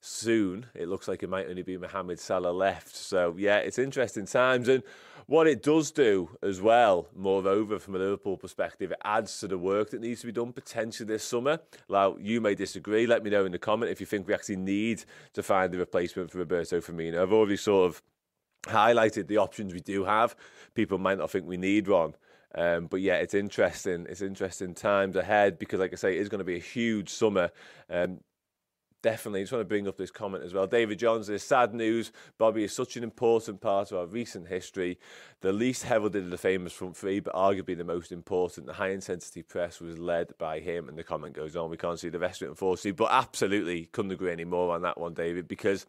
Soon, 0.03 0.67
it 0.75 0.89
looks 0.89 1.09
like 1.09 1.23
it 1.23 1.29
might 1.29 1.49
only 1.49 1.63
be 1.63 1.77
Mohamed 1.77 2.19
Salah 2.19 2.53
left. 2.53 2.97
So, 2.97 3.35
yeah, 3.37 3.59
it's 3.59 3.79
interesting 3.79 4.25
times. 4.25 4.67
And 4.69 4.83
what 5.27 5.47
it 5.47 5.63
does 5.63 5.91
do 5.91 6.31
as 6.43 6.61
well, 6.61 7.07
moreover, 7.15 7.79
from 7.79 7.95
a 7.95 7.99
Liverpool 7.99 8.39
perspective, 8.39 8.93
it 8.93 8.99
adds 9.05 9.39
to 9.41 9.47
the 9.47 9.59
work 9.59 9.91
that 9.91 10.01
needs 10.01 10.23
to 10.23 10.27
be 10.27 10.33
done 10.33 10.53
potentially 10.53 11.07
this 11.07 11.23
summer. 11.23 11.61
Now, 11.89 12.17
you 12.19 12.41
may 12.41 12.55
disagree. 12.55 13.07
Let 13.07 13.23
me 13.23 13.31
know 13.31 13.45
in 13.45 13.53
the 13.53 13.59
comment 13.59 13.93
if 13.93 14.01
you 14.01 14.07
think 14.07 14.27
we 14.27 14.33
actually 14.33 14.57
need 14.57 15.05
to 15.35 15.43
find 15.43 15.75
a 15.75 15.79
replacement 15.79 16.31
for 16.31 16.39
Roberto 16.39 16.81
Firmino. 16.81 17.21
I've 17.21 17.33
already 17.33 17.59
sort 17.59 17.91
of 17.91 18.03
highlighted 18.65 19.27
the 19.27 19.39
options 19.39 19.73
we 19.73 19.81
do 19.81 20.05
have. 20.05 20.37
People 20.75 20.99
might 20.99 21.19
not 21.19 21.31
think 21.31 21.47
we 21.47 21.57
need 21.57 21.89
one. 21.89 22.15
Um, 22.55 22.87
but 22.87 23.01
yeah, 23.01 23.15
it's 23.17 23.35
interesting. 23.35 24.07
It's 24.09 24.23
interesting 24.23 24.75
times 24.75 25.17
ahead 25.17 25.59
because, 25.59 25.81
like 25.81 25.93
I 25.93 25.97
say, 25.97 26.17
it 26.17 26.21
is 26.21 26.29
going 26.29 26.41
to 26.41 26.45
be 26.45 26.57
a 26.57 26.61
huge 26.61 27.09
summer. 27.09 27.51
Um, 27.89 28.21
definitely, 29.03 29.41
I 29.41 29.43
just 29.45 29.53
want 29.53 29.61
to 29.61 29.69
bring 29.69 29.87
up 29.87 29.97
this 29.97 30.11
comment 30.11 30.43
as 30.43 30.53
well. 30.53 30.67
David 30.67 30.99
Johns 30.99 31.29
is 31.29 31.45
sad 31.45 31.73
news. 31.75 32.11
Bobby 32.39 32.65
is 32.65 32.75
such 32.75 32.97
an 32.97 33.05
important 33.05 33.61
part 33.61 33.93
of 33.93 33.99
our 33.99 34.07
recent 34.07 34.49
history. 34.49 34.99
The 35.43 35.53
least 35.53 35.85
heralded 35.85 36.25
of 36.25 36.31
the 36.31 36.39
famous 36.39 36.73
front 36.73 36.97
three, 36.97 37.21
but 37.21 37.35
arguably 37.35 37.77
the 37.77 37.85
most 37.85 38.11
important. 38.11 38.67
The 38.67 38.75
high 38.75 38.91
intensity 38.91 39.43
press 39.43 39.81
was 39.81 39.99
led 39.99 40.37
by 40.39 40.59
him, 40.59 40.89
and 40.89 40.99
the 40.99 41.05
comment 41.05 41.35
goes 41.35 41.55
on. 41.55 41.71
We 41.71 41.77
can't 41.77 42.01
see 42.01 42.09
the 42.09 42.19
rest 42.19 42.43
of 42.43 42.47
it, 42.47 42.51
unfortunately, 42.51 42.93
but 42.93 43.13
absolutely 43.13 43.87
couldn't 43.87 44.11
agree 44.11 44.33
any 44.33 44.45
more 44.45 44.75
on 44.75 44.83
that 44.83 44.99
one, 44.99 45.15
David, 45.15 45.47
because 45.47 45.87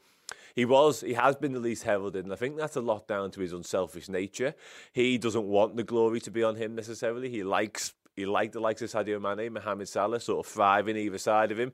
he 0.56 0.66
was, 0.66 1.02
he 1.02 1.14
has 1.14 1.36
been 1.36 1.54
the 1.54 1.60
least 1.60 1.84
heralded, 1.84 2.26
and 2.26 2.34
I 2.34 2.38
think 2.38 2.58
that's 2.58 2.76
a 2.76 2.82
lot 2.82 3.08
down 3.08 3.32
to 3.32 3.42
his 3.42 3.54
unselfish 3.54 4.10
nature. 4.10 4.56
He 4.92 5.18
doesn't 5.18 5.46
want 5.46 5.76
the 5.76 5.84
glory 5.84 6.20
to 6.22 6.32
be 6.32 6.44
on 6.44 6.56
him 6.56 6.76
necessarily. 6.76 7.30
He 7.30 7.44
likes, 7.44 7.94
he 8.16 8.26
liked 8.26 8.54
the 8.54 8.60
likes 8.60 8.82
of 8.82 8.92
Sadio 8.92 9.22
Mane, 9.22 9.54
Mohamed 9.54 9.90
Salah, 9.90 10.20
sort 10.20 10.46
of 10.46 10.52
thriving 10.52 10.98
either 10.98 11.18
side 11.18 11.52
of 11.52 11.60
him. 11.60 11.72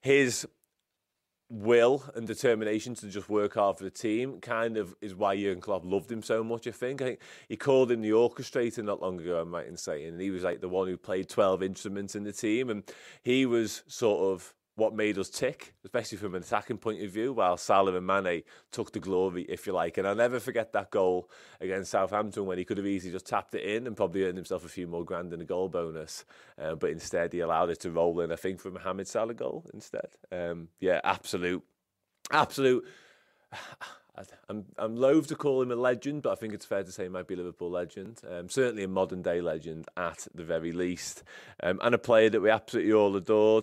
His 0.00 0.46
will 1.50 2.04
and 2.14 2.28
determination 2.28 2.94
to 2.94 3.08
just 3.08 3.28
work 3.28 3.54
hard 3.54 3.76
for 3.76 3.82
the 3.82 3.90
team 3.90 4.40
kind 4.40 4.76
of 4.76 4.94
is 5.00 5.16
why 5.16 5.36
Jurgen 5.36 5.60
Klopp 5.60 5.84
loved 5.84 6.10
him 6.10 6.22
so 6.22 6.44
much. 6.44 6.66
I 6.66 6.70
think. 6.70 7.02
I 7.02 7.04
think 7.04 7.20
he 7.48 7.56
called 7.56 7.90
him 7.90 8.00
the 8.00 8.10
orchestrator 8.10 8.84
not 8.84 9.02
long 9.02 9.20
ago. 9.20 9.40
I'm 9.40 9.52
right 9.52 9.66
in 9.66 9.76
saying, 9.76 10.08
and 10.08 10.20
he 10.20 10.30
was 10.30 10.44
like 10.44 10.60
the 10.60 10.68
one 10.68 10.86
who 10.86 10.96
played 10.96 11.28
12 11.28 11.62
instruments 11.62 12.14
in 12.14 12.22
the 12.22 12.32
team, 12.32 12.70
and 12.70 12.84
he 13.22 13.44
was 13.46 13.82
sort 13.88 14.32
of 14.32 14.54
what 14.80 14.94
made 14.94 15.18
us 15.18 15.28
tick, 15.28 15.74
especially 15.84 16.16
from 16.16 16.34
an 16.34 16.42
attacking 16.42 16.78
point 16.78 17.02
of 17.02 17.10
view, 17.10 17.34
while 17.34 17.58
Salah 17.58 17.94
and 17.94 18.06
Mane 18.06 18.42
took 18.72 18.92
the 18.92 18.98
glory, 18.98 19.42
if 19.42 19.66
you 19.66 19.74
like. 19.74 19.98
And 19.98 20.08
I'll 20.08 20.14
never 20.14 20.40
forget 20.40 20.72
that 20.72 20.90
goal 20.90 21.30
against 21.60 21.90
Southampton 21.90 22.46
when 22.46 22.56
he 22.56 22.64
could 22.64 22.78
have 22.78 22.86
easily 22.86 23.12
just 23.12 23.26
tapped 23.26 23.54
it 23.54 23.62
in 23.62 23.86
and 23.86 23.94
probably 23.94 24.24
earned 24.24 24.38
himself 24.38 24.64
a 24.64 24.68
few 24.68 24.86
more 24.86 25.04
grand 25.04 25.34
in 25.34 25.40
a 25.42 25.44
goal 25.44 25.68
bonus. 25.68 26.24
Uh, 26.58 26.76
but 26.76 26.88
instead, 26.88 27.34
he 27.34 27.40
allowed 27.40 27.68
it 27.68 27.80
to 27.80 27.90
roll 27.90 28.18
in, 28.20 28.32
I 28.32 28.36
think, 28.36 28.58
for 28.58 28.70
Mohamed 28.70 29.06
Salah 29.06 29.34
goal 29.34 29.66
instead. 29.74 30.08
Um, 30.32 30.68
yeah, 30.80 31.02
absolute, 31.04 31.62
absolute. 32.32 32.82
I'm 34.50 34.66
I'm 34.76 34.96
loath 34.96 35.28
to 35.28 35.34
call 35.34 35.62
him 35.62 35.70
a 35.70 35.76
legend, 35.76 36.22
but 36.22 36.32
I 36.32 36.34
think 36.34 36.52
it's 36.52 36.66
fair 36.66 36.82
to 36.82 36.92
say 36.92 37.04
he 37.04 37.08
might 37.08 37.26
be 37.26 37.34
a 37.34 37.36
Liverpool 37.38 37.70
legend. 37.70 38.20
Um, 38.28 38.50
certainly 38.50 38.84
a 38.84 38.88
modern 38.88 39.22
day 39.22 39.40
legend 39.40 39.86
at 39.96 40.26
the 40.34 40.44
very 40.44 40.72
least, 40.72 41.22
um, 41.62 41.80
and 41.82 41.94
a 41.94 41.98
player 41.98 42.28
that 42.28 42.42
we 42.42 42.50
absolutely 42.50 42.92
all 42.92 43.16
adore. 43.16 43.62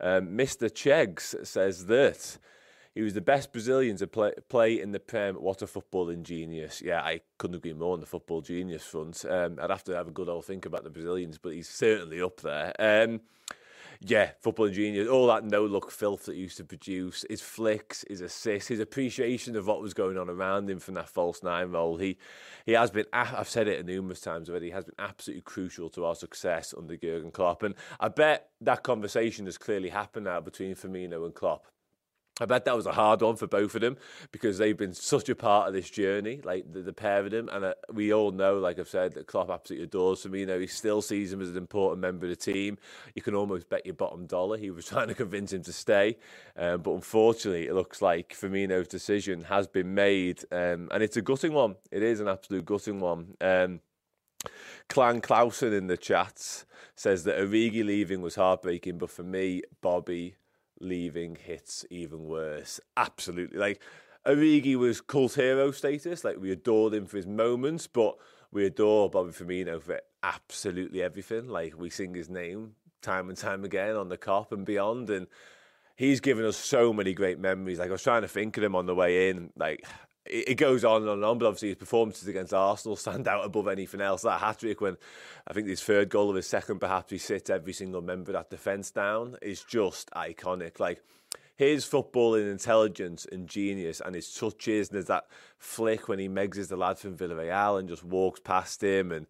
Um, 0.00 0.28
Mr. 0.28 0.70
Chegs 0.70 1.46
says 1.46 1.86
that 1.86 2.38
he 2.94 3.02
was 3.02 3.12
the 3.12 3.20
best 3.20 3.52
Brazilian 3.52 3.96
to 3.98 4.06
play, 4.06 4.32
play 4.48 4.80
in 4.80 4.92
the 4.92 4.98
Prem. 4.98 5.34
What 5.34 5.60
a 5.60 5.66
footballing 5.66 6.22
genius. 6.22 6.80
Yeah, 6.80 7.02
I 7.02 7.20
couldn't 7.36 7.56
agree 7.56 7.74
more 7.74 7.92
on 7.92 8.00
the 8.00 8.06
football 8.06 8.40
genius 8.40 8.84
front. 8.84 9.22
Um, 9.28 9.58
I'd 9.60 9.68
have 9.68 9.84
to 9.84 9.92
have 9.92 10.08
a 10.08 10.12
good 10.12 10.30
old 10.30 10.46
think 10.46 10.64
about 10.64 10.82
the 10.82 10.88
Brazilians, 10.88 11.36
but 11.36 11.52
he's 11.52 11.68
certainly 11.68 12.22
up 12.22 12.40
there. 12.40 12.72
Um, 12.78 13.20
yeah, 14.00 14.30
football 14.40 14.68
genius, 14.68 15.08
all 15.08 15.26
that 15.28 15.44
no 15.44 15.64
look 15.64 15.90
filth 15.90 16.26
that 16.26 16.36
used 16.36 16.56
to 16.58 16.64
produce, 16.64 17.24
his 17.28 17.40
flicks, 17.40 18.04
his 18.08 18.20
assists, 18.20 18.68
his 18.68 18.80
appreciation 18.80 19.56
of 19.56 19.66
what 19.66 19.80
was 19.80 19.94
going 19.94 20.18
on 20.18 20.28
around 20.28 20.68
him 20.68 20.78
from 20.78 20.94
that 20.94 21.08
false 21.08 21.42
nine 21.42 21.70
role. 21.70 21.96
He 21.96 22.18
he 22.64 22.72
has 22.72 22.90
been, 22.90 23.06
I've 23.12 23.48
said 23.48 23.68
it 23.68 23.84
numerous 23.86 24.20
times 24.20 24.50
already, 24.50 24.66
he 24.66 24.72
has 24.72 24.84
been 24.84 24.94
absolutely 24.98 25.42
crucial 25.42 25.88
to 25.90 26.04
our 26.04 26.14
success 26.14 26.74
under 26.76 26.96
Jurgen 26.96 27.30
Klopp. 27.30 27.62
And 27.62 27.74
I 28.00 28.08
bet 28.08 28.50
that 28.60 28.82
conversation 28.82 29.46
has 29.46 29.58
clearly 29.58 29.90
happened 29.90 30.24
now 30.24 30.40
between 30.40 30.74
Firmino 30.74 31.24
and 31.24 31.34
Klopp. 31.34 31.66
I 32.38 32.44
bet 32.44 32.66
that 32.66 32.76
was 32.76 32.84
a 32.84 32.92
hard 32.92 33.22
one 33.22 33.36
for 33.36 33.46
both 33.46 33.74
of 33.74 33.80
them 33.80 33.96
because 34.30 34.58
they've 34.58 34.76
been 34.76 34.92
such 34.92 35.30
a 35.30 35.34
part 35.34 35.68
of 35.68 35.74
this 35.74 35.88
journey, 35.88 36.42
like 36.44 36.70
the, 36.70 36.82
the 36.82 36.92
pair 36.92 37.24
of 37.24 37.30
them. 37.30 37.48
And 37.50 37.64
uh, 37.64 37.74
we 37.90 38.12
all 38.12 38.30
know, 38.30 38.58
like 38.58 38.78
I've 38.78 38.90
said, 38.90 39.14
that 39.14 39.26
Klopp 39.26 39.48
absolutely 39.48 39.84
adores 39.84 40.26
him. 40.26 40.34
You 40.34 40.44
know, 40.44 40.58
He 40.58 40.66
still 40.66 41.00
sees 41.00 41.32
him 41.32 41.40
as 41.40 41.48
an 41.48 41.56
important 41.56 42.02
member 42.02 42.26
of 42.26 42.30
the 42.30 42.36
team. 42.36 42.76
You 43.14 43.22
can 43.22 43.34
almost 43.34 43.70
bet 43.70 43.86
your 43.86 43.94
bottom 43.94 44.26
dollar 44.26 44.58
he 44.58 44.70
was 44.70 44.84
trying 44.88 45.08
to 45.08 45.14
convince 45.14 45.54
him 45.54 45.62
to 45.62 45.72
stay. 45.72 46.18
Um, 46.58 46.82
but 46.82 46.92
unfortunately, 46.92 47.68
it 47.68 47.74
looks 47.74 48.02
like 48.02 48.34
Firmino's 48.34 48.88
decision 48.88 49.44
has 49.44 49.66
been 49.66 49.94
made. 49.94 50.44
Um, 50.52 50.90
and 50.92 51.02
it's 51.02 51.16
a 51.16 51.22
gutting 51.22 51.54
one. 51.54 51.76
It 51.90 52.02
is 52.02 52.20
an 52.20 52.28
absolute 52.28 52.66
gutting 52.66 53.00
one. 53.00 53.34
Um, 53.40 53.80
Clan 54.90 55.22
Clausen 55.22 55.72
in 55.72 55.86
the 55.86 55.96
chats 55.96 56.66
says 56.94 57.24
that 57.24 57.38
Origi 57.38 57.82
leaving 57.82 58.20
was 58.20 58.34
heartbreaking, 58.34 58.98
but 58.98 59.10
for 59.10 59.22
me, 59.22 59.62
Bobby 59.80 60.36
leaving 60.80 61.36
hits 61.36 61.84
even 61.90 62.24
worse. 62.24 62.80
Absolutely. 62.96 63.58
Like, 63.58 63.80
Origi 64.26 64.76
was 64.76 65.00
cult 65.00 65.34
hero 65.34 65.70
status. 65.70 66.24
Like, 66.24 66.38
we 66.40 66.50
adored 66.50 66.94
him 66.94 67.06
for 67.06 67.16
his 67.16 67.26
moments, 67.26 67.86
but 67.86 68.16
we 68.50 68.66
adore 68.66 69.08
Bobby 69.08 69.30
Firmino 69.30 69.80
for 69.80 70.00
absolutely 70.22 71.02
everything. 71.02 71.48
Like, 71.48 71.78
we 71.78 71.90
sing 71.90 72.14
his 72.14 72.28
name 72.28 72.74
time 73.02 73.28
and 73.28 73.38
time 73.38 73.64
again 73.64 73.96
on 73.96 74.08
the 74.08 74.18
Kop 74.18 74.52
and 74.52 74.64
beyond. 74.64 75.10
And 75.10 75.26
he's 75.94 76.20
given 76.20 76.44
us 76.44 76.56
so 76.56 76.92
many 76.92 77.14
great 77.14 77.38
memories. 77.38 77.78
Like, 77.78 77.88
I 77.88 77.92
was 77.92 78.02
trying 78.02 78.22
to 78.22 78.28
think 78.28 78.56
of 78.56 78.64
him 78.64 78.74
on 78.74 78.86
the 78.86 78.94
way 78.94 79.30
in. 79.30 79.50
Like, 79.56 79.86
it 80.28 80.54
goes 80.56 80.84
on 80.84 81.06
and 81.08 81.24
on, 81.24 81.38
but 81.38 81.46
obviously 81.46 81.68
his 81.68 81.78
performances 81.78 82.28
against 82.28 82.52
Arsenal 82.52 82.96
stand 82.96 83.28
out 83.28 83.44
above 83.44 83.68
anything 83.68 84.00
else. 84.00 84.22
That 84.22 84.40
hat 84.40 84.60
trick, 84.60 84.80
when 84.80 84.96
I 85.46 85.52
think 85.52 85.68
his 85.68 85.82
third 85.82 86.08
goal 86.08 86.30
of 86.30 86.36
his 86.36 86.46
second, 86.46 86.80
perhaps 86.80 87.10
he 87.10 87.18
sits 87.18 87.50
every 87.50 87.72
single 87.72 88.02
member 88.02 88.30
of 88.30 88.34
that 88.34 88.50
defence 88.50 88.90
down, 88.90 89.36
is 89.42 89.62
just 89.62 90.10
iconic. 90.10 90.80
Like 90.80 91.02
his 91.56 91.86
footballing 91.86 92.50
intelligence 92.50 93.26
and 93.32 93.48
genius 93.48 94.00
and 94.04 94.14
his 94.14 94.32
touches, 94.32 94.88
and 94.88 94.96
there's 94.96 95.06
that 95.06 95.26
flick 95.58 96.06
when 96.06 96.18
he 96.18 96.28
megs 96.28 96.68
the 96.68 96.76
lad 96.76 96.98
from 96.98 97.16
Villarreal 97.16 97.78
and 97.78 97.88
just 97.88 98.04
walks 98.04 98.40
past 98.40 98.82
him, 98.82 99.10
and 99.10 99.26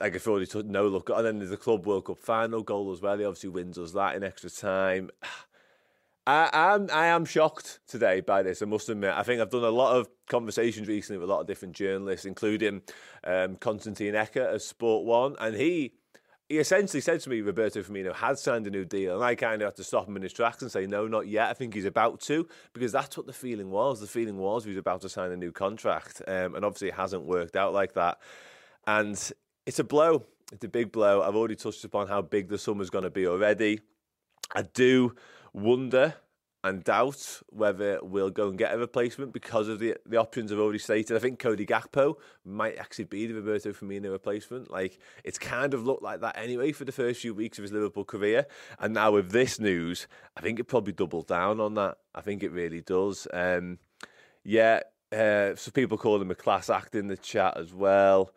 like 0.00 0.14
I 0.14 0.18
thought 0.18 0.40
he 0.40 0.46
took 0.46 0.66
no 0.66 0.88
look. 0.88 1.08
And 1.08 1.24
then 1.24 1.38
there's 1.38 1.50
the 1.50 1.56
Club 1.56 1.86
World 1.86 2.06
Cup 2.06 2.18
final 2.18 2.62
goal 2.62 2.92
as 2.92 3.00
well. 3.00 3.16
He 3.16 3.24
obviously 3.24 3.50
wins 3.50 3.78
us 3.78 3.92
that 3.92 4.16
in 4.16 4.24
extra 4.24 4.50
time. 4.50 5.10
I, 6.28 6.74
am 6.74 6.88
I 6.92 7.06
am 7.06 7.24
shocked 7.24 7.80
today 7.88 8.20
by 8.20 8.42
this. 8.42 8.60
I 8.60 8.66
must 8.66 8.90
admit. 8.90 9.14
I 9.14 9.22
think 9.22 9.40
I've 9.40 9.48
done 9.48 9.64
a 9.64 9.70
lot 9.70 9.96
of 9.96 10.08
conversations 10.28 10.86
recently 10.86 11.18
with 11.18 11.30
a 11.30 11.32
lot 11.32 11.40
of 11.40 11.46
different 11.46 11.74
journalists, 11.74 12.26
including 12.26 12.82
um, 13.24 13.56
Konstantin 13.56 14.12
Ecker 14.12 14.54
of 14.54 14.60
Sport 14.60 15.06
One, 15.06 15.36
and 15.40 15.56
he 15.56 15.94
he 16.50 16.58
essentially 16.58 17.00
said 17.00 17.20
to 17.20 17.30
me, 17.30 17.40
Roberto 17.40 17.82
Firmino 17.82 18.14
had 18.14 18.38
signed 18.38 18.66
a 18.66 18.70
new 18.70 18.84
deal, 18.84 19.14
and 19.14 19.24
I 19.24 19.36
kind 19.36 19.62
of 19.62 19.68
had 19.68 19.76
to 19.76 19.84
stop 19.84 20.06
him 20.06 20.16
in 20.16 20.22
his 20.22 20.34
tracks 20.34 20.60
and 20.60 20.70
say, 20.70 20.86
no, 20.86 21.06
not 21.06 21.28
yet. 21.28 21.48
I 21.48 21.54
think 21.54 21.72
he's 21.72 21.86
about 21.86 22.20
to, 22.22 22.46
because 22.74 22.92
that's 22.92 23.16
what 23.16 23.26
the 23.26 23.32
feeling 23.32 23.70
was. 23.70 24.00
The 24.00 24.06
feeling 24.06 24.36
was 24.36 24.64
he 24.64 24.70
was 24.70 24.78
about 24.78 25.00
to 25.02 25.08
sign 25.08 25.30
a 25.30 25.36
new 25.36 25.52
contract, 25.52 26.20
um, 26.26 26.54
and 26.54 26.62
obviously 26.62 26.88
it 26.88 26.94
hasn't 26.94 27.24
worked 27.24 27.56
out 27.56 27.72
like 27.72 27.94
that. 27.94 28.18
And 28.86 29.32
it's 29.64 29.78
a 29.78 29.84
blow. 29.84 30.24
It's 30.52 30.64
a 30.64 30.68
big 30.68 30.92
blow. 30.92 31.22
I've 31.22 31.36
already 31.36 31.56
touched 31.56 31.84
upon 31.84 32.08
how 32.08 32.20
big 32.20 32.48
the 32.48 32.58
summer's 32.58 32.90
going 32.90 33.04
to 33.04 33.10
be 33.10 33.26
already. 33.26 33.80
I 34.54 34.62
do 34.62 35.14
wonder 35.52 36.14
and 36.64 36.82
doubt 36.82 37.40
whether 37.50 38.00
we'll 38.02 38.30
go 38.30 38.48
and 38.48 38.58
get 38.58 38.74
a 38.74 38.78
replacement 38.78 39.32
because 39.32 39.68
of 39.68 39.78
the 39.78 39.96
the 40.06 40.16
options 40.16 40.52
I've 40.52 40.58
already 40.58 40.78
stated. 40.78 41.16
I 41.16 41.20
think 41.20 41.38
Cody 41.38 41.64
Gakpo 41.64 42.16
might 42.44 42.76
actually 42.76 43.04
be 43.04 43.26
the 43.26 43.34
Roberto 43.34 43.72
Firmino 43.72 44.10
replacement. 44.10 44.70
Like 44.70 44.98
it's 45.24 45.38
kind 45.38 45.72
of 45.72 45.86
looked 45.86 46.02
like 46.02 46.20
that 46.20 46.36
anyway 46.36 46.72
for 46.72 46.84
the 46.84 46.92
first 46.92 47.20
few 47.20 47.34
weeks 47.34 47.58
of 47.58 47.62
his 47.62 47.72
Liverpool 47.72 48.04
career, 48.04 48.46
and 48.78 48.92
now 48.92 49.12
with 49.12 49.30
this 49.30 49.60
news, 49.60 50.08
I 50.36 50.40
think 50.40 50.58
it 50.58 50.64
probably 50.64 50.92
doubled 50.92 51.28
down 51.28 51.60
on 51.60 51.74
that. 51.74 51.98
I 52.14 52.20
think 52.20 52.42
it 52.42 52.50
really 52.50 52.80
does. 52.80 53.28
Um, 53.32 53.78
yeah, 54.42 54.80
uh, 55.12 55.54
so 55.54 55.70
people 55.72 55.96
call 55.96 56.20
him 56.20 56.30
a 56.30 56.34
class 56.34 56.68
act 56.68 56.94
in 56.94 57.06
the 57.06 57.16
chat 57.16 57.56
as 57.56 57.72
well. 57.72 58.32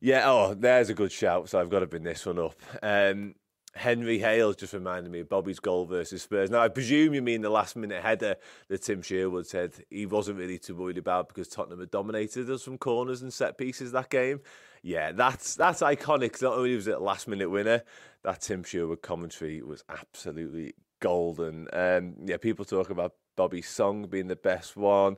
Yeah, 0.00 0.22
oh, 0.24 0.54
there's 0.54 0.88
a 0.88 0.94
good 0.94 1.12
shout. 1.12 1.48
So 1.48 1.60
I've 1.60 1.70
got 1.70 1.80
to 1.80 1.86
bring 1.86 2.02
this 2.02 2.26
one 2.26 2.38
up. 2.38 2.56
Um, 2.82 3.34
Henry 3.74 4.18
Hales 4.18 4.56
just 4.56 4.74
reminded 4.74 5.10
me 5.10 5.20
of 5.20 5.28
Bobby's 5.28 5.58
goal 5.58 5.86
versus 5.86 6.22
Spurs. 6.22 6.50
Now, 6.50 6.60
I 6.60 6.68
presume 6.68 7.14
you 7.14 7.22
mean 7.22 7.40
the 7.40 7.50
last 7.50 7.74
minute 7.74 8.02
header 8.02 8.36
that 8.68 8.82
Tim 8.82 9.00
Sherwood 9.00 9.46
said 9.46 9.72
he 9.88 10.04
wasn't 10.04 10.38
really 10.38 10.58
too 10.58 10.76
worried 10.76 10.98
about 10.98 11.28
because 11.28 11.48
Tottenham 11.48 11.80
had 11.80 11.90
dominated 11.90 12.50
us 12.50 12.62
from 12.62 12.76
corners 12.76 13.22
and 13.22 13.32
set 13.32 13.56
pieces 13.56 13.92
that 13.92 14.10
game. 14.10 14.40
Yeah, 14.82 15.12
that's 15.12 15.54
that's 15.54 15.80
iconic. 15.80 16.42
Not 16.42 16.54
only 16.54 16.74
was 16.74 16.88
it 16.88 16.96
a 16.96 16.98
last 16.98 17.28
minute 17.28 17.50
winner, 17.50 17.82
that 18.24 18.42
Tim 18.42 18.62
Sherwood 18.62 19.00
commentary 19.00 19.62
was 19.62 19.84
absolutely 19.88 20.74
golden. 21.00 21.68
Um, 21.72 22.14
yeah, 22.26 22.36
people 22.36 22.64
talk 22.64 22.90
about 22.90 23.14
Bobby's 23.36 23.68
song 23.68 24.06
being 24.06 24.28
the 24.28 24.36
best 24.36 24.76
one. 24.76 25.16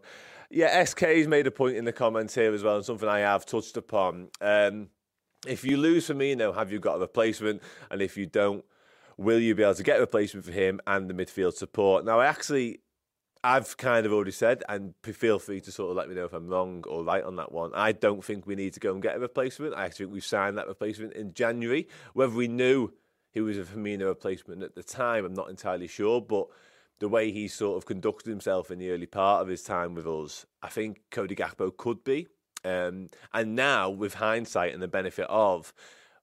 Yeah, 0.51 0.85
SK's 0.85 1.27
made 1.27 1.47
a 1.47 1.51
point 1.51 1.77
in 1.77 1.85
the 1.85 1.93
comments 1.93 2.35
here 2.35 2.53
as 2.53 2.63
well, 2.63 2.77
and 2.77 2.85
something 2.85 3.09
I 3.09 3.21
have 3.21 3.47
touched 3.47 3.77
upon. 3.77 4.29
Um, 4.41 4.89
if 5.47 5.65
you 5.65 5.77
lose 5.77 6.09
Firmino, 6.09 6.55
have 6.55 6.73
you 6.73 6.79
got 6.79 6.97
a 6.97 7.01
replacement? 7.01 7.63
And 7.91 8.03
if 8.03 8.17
you 8.17 8.27
don't, 8.27 8.65
will 9.17 9.39
you 9.39 9.55
be 9.55 9.63
able 9.63 9.75
to 9.75 9.83
get 9.83 9.99
a 9.99 10.01
replacement 10.01 10.45
for 10.45 10.53
him 10.53 10.81
and 10.87 11.09
the 11.09 11.15
midfield 11.15 11.55
support? 11.55 12.05
Now, 12.05 12.21
I 12.21 12.27
actually, 12.27 12.81
I've 13.43 13.77
kind 13.77 14.07
of 14.07 14.13
already 14.13 14.33
said, 14.33 14.63
and 14.69 14.95
feel 15.03 15.39
free 15.39 15.61
to 15.61 15.73
sort 15.73 15.91
of 15.91 15.97
let 15.97 16.09
me 16.09 16.15
know 16.15 16.25
if 16.25 16.33
I'm 16.33 16.49
wrong 16.49 16.85
or 16.89 17.05
right 17.05 17.25
on 17.25 17.37
that 17.37 17.53
one. 17.53 17.73
I 17.75 17.93
don't 17.93 18.25
think 18.25 18.47
we 18.47 18.55
need 18.55 18.75
to 18.75 18.81
go 18.81 18.93
and 18.93 19.03
get 19.03 19.17
a 19.17 19.21
replacement. 19.21 19.75
I 19.75 19.85
actually 19.85 20.07
think 20.07 20.15
we 20.15 20.21
signed 20.21 20.59
that 20.59 20.69
replacement 20.69 21.15
in 21.15 21.35
January. 21.35 21.89
Whether 22.15 22.35
we 22.35 22.49
knew 22.49 22.93
he 23.31 23.41
was 23.41 23.59
a 23.59 23.63
Firmino 23.63 24.07
replacement 24.07 24.63
at 24.63 24.75
the 24.75 24.83
time, 24.83 25.25
I'm 25.25 25.35
not 25.35 25.51
entirely 25.51 25.89
sure, 25.89 26.21
but 26.21 26.47
the 27.01 27.09
way 27.09 27.33
he 27.33 27.49
sort 27.49 27.77
of 27.77 27.87
conducted 27.87 28.31
himself 28.31 28.71
in 28.71 28.79
the 28.79 28.91
early 28.91 29.07
part 29.07 29.43
of 29.43 29.49
his 29.49 29.63
time 29.63 29.95
with 29.95 30.07
us, 30.07 30.47
I 30.63 30.69
think 30.69 31.03
Cody 31.11 31.35
Gakpo 31.35 31.77
could 31.77 32.05
be. 32.05 32.29
Um, 32.65 33.09
and 33.33 33.55
now, 33.55 33.91
with 33.91 34.15
hindsight 34.15 34.73
and 34.73 34.83
the 34.83 34.89
benefit 34.89 35.27
of, 35.29 35.73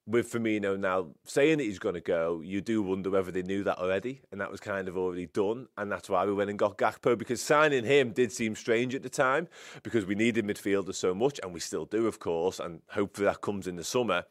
with 0.08 0.32
Firmino 0.32 0.80
now 0.80 1.10
saying 1.24 1.60
that 1.60 1.64
he's 1.64 1.80
going 1.80 1.96
to 1.96 2.02
go, 2.02 2.42
you 2.44 2.60
do 2.60 2.82
wonder 2.82 3.10
whether 3.10 3.32
they 3.32 3.44
knew 3.44 3.64
that 3.64 3.78
already, 3.78 4.22
and 4.32 4.42
that 4.42 4.52
was 4.52 4.60
kind 4.60 4.88
of 4.88 4.98
already 4.98 5.28
done, 5.28 5.68
and 5.78 5.92
that's 5.92 6.10
why 6.10 6.26
we 6.26 6.34
went 6.34 6.50
and 6.50 6.58
got 6.58 6.78
Gakpo 6.78 7.18
because 7.18 7.42
signing 7.42 7.86
him 7.86 8.12
did 8.12 8.32
seem 8.32 8.56
strange 8.56 8.96
at 8.96 9.04
the 9.04 9.10
time 9.10 9.48
because 9.84 10.06
we 10.06 10.16
needed 10.16 10.46
midfielders 10.46 10.96
so 10.96 11.14
much, 11.14 11.40
and 11.44 11.54
we 11.54 11.60
still 11.60 11.86
do, 11.86 12.08
of 12.08 12.20
course, 12.20 12.60
and 12.60 12.82
hopefully 12.90 13.26
that 13.26 13.42
comes 13.42 13.68
in 13.68 13.76
the 13.76 13.84
summer. 13.84 14.26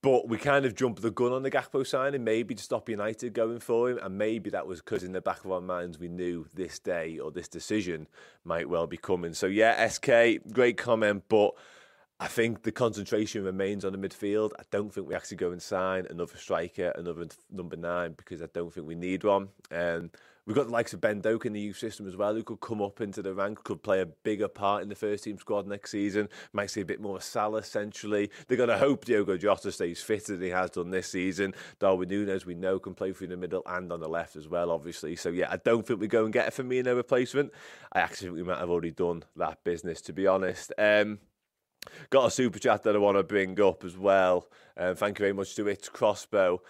But 0.00 0.28
we 0.28 0.38
kind 0.38 0.64
of 0.64 0.76
jumped 0.76 1.02
the 1.02 1.10
gun 1.10 1.32
on 1.32 1.42
the 1.42 1.50
Gakpo 1.50 1.84
signing, 1.84 2.22
maybe 2.22 2.54
to 2.54 2.62
stop 2.62 2.88
United 2.88 3.32
going 3.32 3.58
for 3.58 3.90
him, 3.90 3.98
and 4.00 4.16
maybe 4.16 4.48
that 4.50 4.66
was 4.66 4.80
because 4.80 5.02
in 5.02 5.10
the 5.10 5.20
back 5.20 5.44
of 5.44 5.50
our 5.50 5.60
minds 5.60 5.98
we 5.98 6.08
knew 6.08 6.46
this 6.54 6.78
day 6.78 7.18
or 7.18 7.32
this 7.32 7.48
decision 7.48 8.06
might 8.44 8.68
well 8.68 8.86
be 8.86 8.96
coming. 8.96 9.34
So 9.34 9.46
yeah, 9.46 9.88
SK, 9.88 10.52
great 10.52 10.76
comment, 10.76 11.24
but 11.28 11.54
I 12.20 12.28
think 12.28 12.62
the 12.62 12.72
concentration 12.72 13.44
remains 13.44 13.84
on 13.84 13.92
the 13.92 13.98
midfield. 13.98 14.50
I 14.58 14.62
don't 14.70 14.92
think 14.92 15.08
we 15.08 15.16
actually 15.16 15.36
go 15.36 15.50
and 15.50 15.60
sign 15.60 16.06
another 16.10 16.36
striker, 16.36 16.92
another 16.96 17.26
number 17.50 17.76
nine, 17.76 18.14
because 18.16 18.40
I 18.40 18.46
don't 18.52 18.72
think 18.72 18.86
we 18.86 18.94
need 18.94 19.24
one. 19.24 19.48
Um, 19.72 20.10
We've 20.48 20.56
got 20.56 20.68
the 20.68 20.72
likes 20.72 20.94
of 20.94 21.02
Ben 21.02 21.20
Doak 21.20 21.44
in 21.44 21.52
the 21.52 21.60
youth 21.60 21.76
system 21.76 22.08
as 22.08 22.16
well, 22.16 22.34
who 22.34 22.42
could 22.42 22.62
come 22.62 22.80
up 22.80 23.02
into 23.02 23.20
the 23.20 23.34
rank, 23.34 23.62
could 23.64 23.82
play 23.82 24.00
a 24.00 24.06
bigger 24.06 24.48
part 24.48 24.82
in 24.82 24.88
the 24.88 24.94
first 24.94 25.24
team 25.24 25.36
squad 25.36 25.66
next 25.66 25.90
season. 25.90 26.30
Might 26.54 26.70
see 26.70 26.80
a 26.80 26.86
bit 26.86 27.02
more 27.02 27.20
Salah 27.20 27.62
centrally. 27.62 28.30
They're 28.46 28.56
going 28.56 28.70
to 28.70 28.78
hope 28.78 29.04
Diogo 29.04 29.36
Jota 29.36 29.70
stays 29.70 30.00
fit 30.00 30.30
as 30.30 30.40
he 30.40 30.48
has 30.48 30.70
done 30.70 30.88
this 30.88 31.08
season. 31.08 31.52
Darwin 31.78 32.08
Nunez, 32.08 32.46
we 32.46 32.54
know, 32.54 32.78
can 32.78 32.94
play 32.94 33.12
through 33.12 33.26
the 33.26 33.36
middle 33.36 33.62
and 33.66 33.92
on 33.92 34.00
the 34.00 34.08
left 34.08 34.36
as 34.36 34.48
well, 34.48 34.70
obviously. 34.70 35.16
So, 35.16 35.28
yeah, 35.28 35.48
I 35.50 35.58
don't 35.58 35.86
think 35.86 36.00
we 36.00 36.08
go 36.08 36.24
and 36.24 36.32
get 36.32 36.48
a 36.48 36.50
Firmino 36.50 36.96
replacement. 36.96 37.52
I 37.92 38.00
actually 38.00 38.28
think 38.28 38.36
we 38.38 38.44
might 38.44 38.58
have 38.58 38.70
already 38.70 38.92
done 38.92 39.24
that 39.36 39.62
business, 39.64 40.00
to 40.00 40.14
be 40.14 40.26
honest. 40.26 40.72
Um, 40.78 41.18
got 42.08 42.24
a 42.24 42.30
super 42.30 42.58
chat 42.58 42.84
that 42.84 42.96
I 42.96 42.98
want 42.98 43.18
to 43.18 43.22
bring 43.22 43.60
up 43.60 43.84
as 43.84 43.98
well. 43.98 44.46
Um, 44.78 44.94
thank 44.94 45.18
you 45.18 45.24
very 45.24 45.34
much 45.34 45.56
to 45.56 45.68
It's 45.68 45.90
Crossbow 45.90 46.62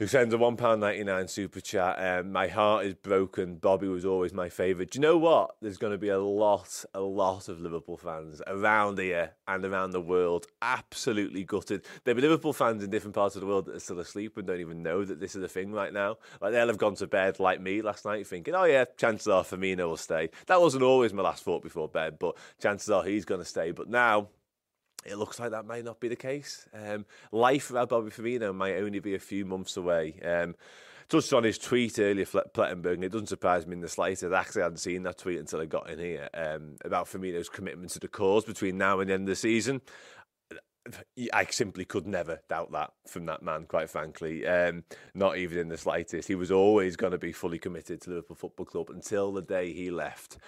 who 0.00 0.06
sends 0.06 0.32
a 0.32 0.38
£1.99 0.38 1.28
super 1.28 1.60
chat. 1.60 1.96
Um, 1.98 2.32
my 2.32 2.48
heart 2.48 2.86
is 2.86 2.94
broken. 2.94 3.56
Bobby 3.56 3.86
was 3.86 4.06
always 4.06 4.32
my 4.32 4.48
favourite. 4.48 4.92
Do 4.92 4.98
you 4.98 5.02
know 5.02 5.18
what? 5.18 5.56
There's 5.60 5.76
going 5.76 5.92
to 5.92 5.98
be 5.98 6.08
a 6.08 6.18
lot, 6.18 6.86
a 6.94 7.00
lot 7.00 7.50
of 7.50 7.60
Liverpool 7.60 7.98
fans 7.98 8.40
around 8.46 8.98
here 8.98 9.32
and 9.46 9.62
around 9.62 9.90
the 9.90 10.00
world 10.00 10.46
absolutely 10.62 11.44
gutted. 11.44 11.84
There'll 12.02 12.16
be 12.16 12.22
Liverpool 12.22 12.54
fans 12.54 12.82
in 12.82 12.88
different 12.88 13.14
parts 13.14 13.36
of 13.36 13.42
the 13.42 13.46
world 13.46 13.66
that 13.66 13.76
are 13.76 13.80
still 13.80 14.00
asleep 14.00 14.38
and 14.38 14.46
don't 14.46 14.60
even 14.60 14.82
know 14.82 15.04
that 15.04 15.20
this 15.20 15.36
is 15.36 15.42
a 15.42 15.48
thing 15.48 15.70
right 15.70 15.92
now. 15.92 16.16
Like 16.40 16.52
they'll 16.52 16.68
have 16.68 16.78
gone 16.78 16.94
to 16.94 17.06
bed 17.06 17.38
like 17.38 17.60
me 17.60 17.82
last 17.82 18.06
night 18.06 18.26
thinking, 18.26 18.54
oh 18.54 18.64
yeah, 18.64 18.86
chances 18.96 19.28
are 19.28 19.44
Firmino 19.44 19.86
will 19.86 19.98
stay. 19.98 20.30
That 20.46 20.62
wasn't 20.62 20.82
always 20.82 21.12
my 21.12 21.22
last 21.22 21.44
thought 21.44 21.62
before 21.62 21.88
bed, 21.88 22.18
but 22.18 22.38
chances 22.58 22.88
are 22.88 23.04
he's 23.04 23.26
going 23.26 23.42
to 23.42 23.44
stay. 23.44 23.72
But 23.72 23.90
now 23.90 24.28
it 25.04 25.16
looks 25.16 25.40
like 25.40 25.50
that 25.50 25.66
might 25.66 25.84
not 25.84 26.00
be 26.00 26.08
the 26.08 26.16
case. 26.16 26.66
Um, 26.74 27.06
life 27.32 27.70
without 27.70 27.88
Bobby 27.88 28.10
Firmino 28.10 28.54
might 28.54 28.76
only 28.76 29.00
be 29.00 29.14
a 29.14 29.18
few 29.18 29.44
months 29.44 29.76
away. 29.76 30.20
Um, 30.24 30.54
touched 31.08 31.32
on 31.32 31.44
his 31.44 31.58
tweet 31.58 31.98
earlier, 31.98 32.24
Plettenberg, 32.24 33.02
it 33.02 33.12
doesn't 33.12 33.28
surprise 33.28 33.66
me 33.66 33.74
in 33.74 33.80
the 33.80 33.88
slightest. 33.88 34.32
I 34.32 34.38
actually 34.38 34.62
hadn't 34.62 34.78
seen 34.78 35.02
that 35.04 35.18
tweet 35.18 35.38
until 35.38 35.60
I 35.60 35.66
got 35.66 35.90
in 35.90 35.98
here 35.98 36.28
um, 36.34 36.76
about 36.84 37.06
Firmino's 37.06 37.48
commitment 37.48 37.90
to 37.92 37.98
the 37.98 38.08
cause 38.08 38.44
between 38.44 38.78
now 38.78 39.00
and 39.00 39.10
the 39.10 39.14
end 39.14 39.22
of 39.24 39.28
the 39.28 39.36
season. 39.36 39.80
I 41.32 41.44
simply 41.50 41.84
could 41.84 42.06
never 42.06 42.40
doubt 42.48 42.72
that 42.72 42.92
from 43.06 43.26
that 43.26 43.42
man, 43.42 43.66
quite 43.66 43.90
frankly. 43.90 44.46
Um, 44.46 44.84
not 45.14 45.36
even 45.36 45.58
in 45.58 45.68
the 45.68 45.76
slightest. 45.76 46.26
He 46.26 46.34
was 46.34 46.50
always 46.50 46.96
going 46.96 47.12
to 47.12 47.18
be 47.18 47.32
fully 47.32 47.58
committed 47.58 48.00
to 48.02 48.10
Liverpool 48.10 48.36
Football 48.36 48.66
Club 48.66 48.90
until 48.90 49.32
the 49.32 49.42
day 49.42 49.72
he 49.72 49.90
left. 49.90 50.38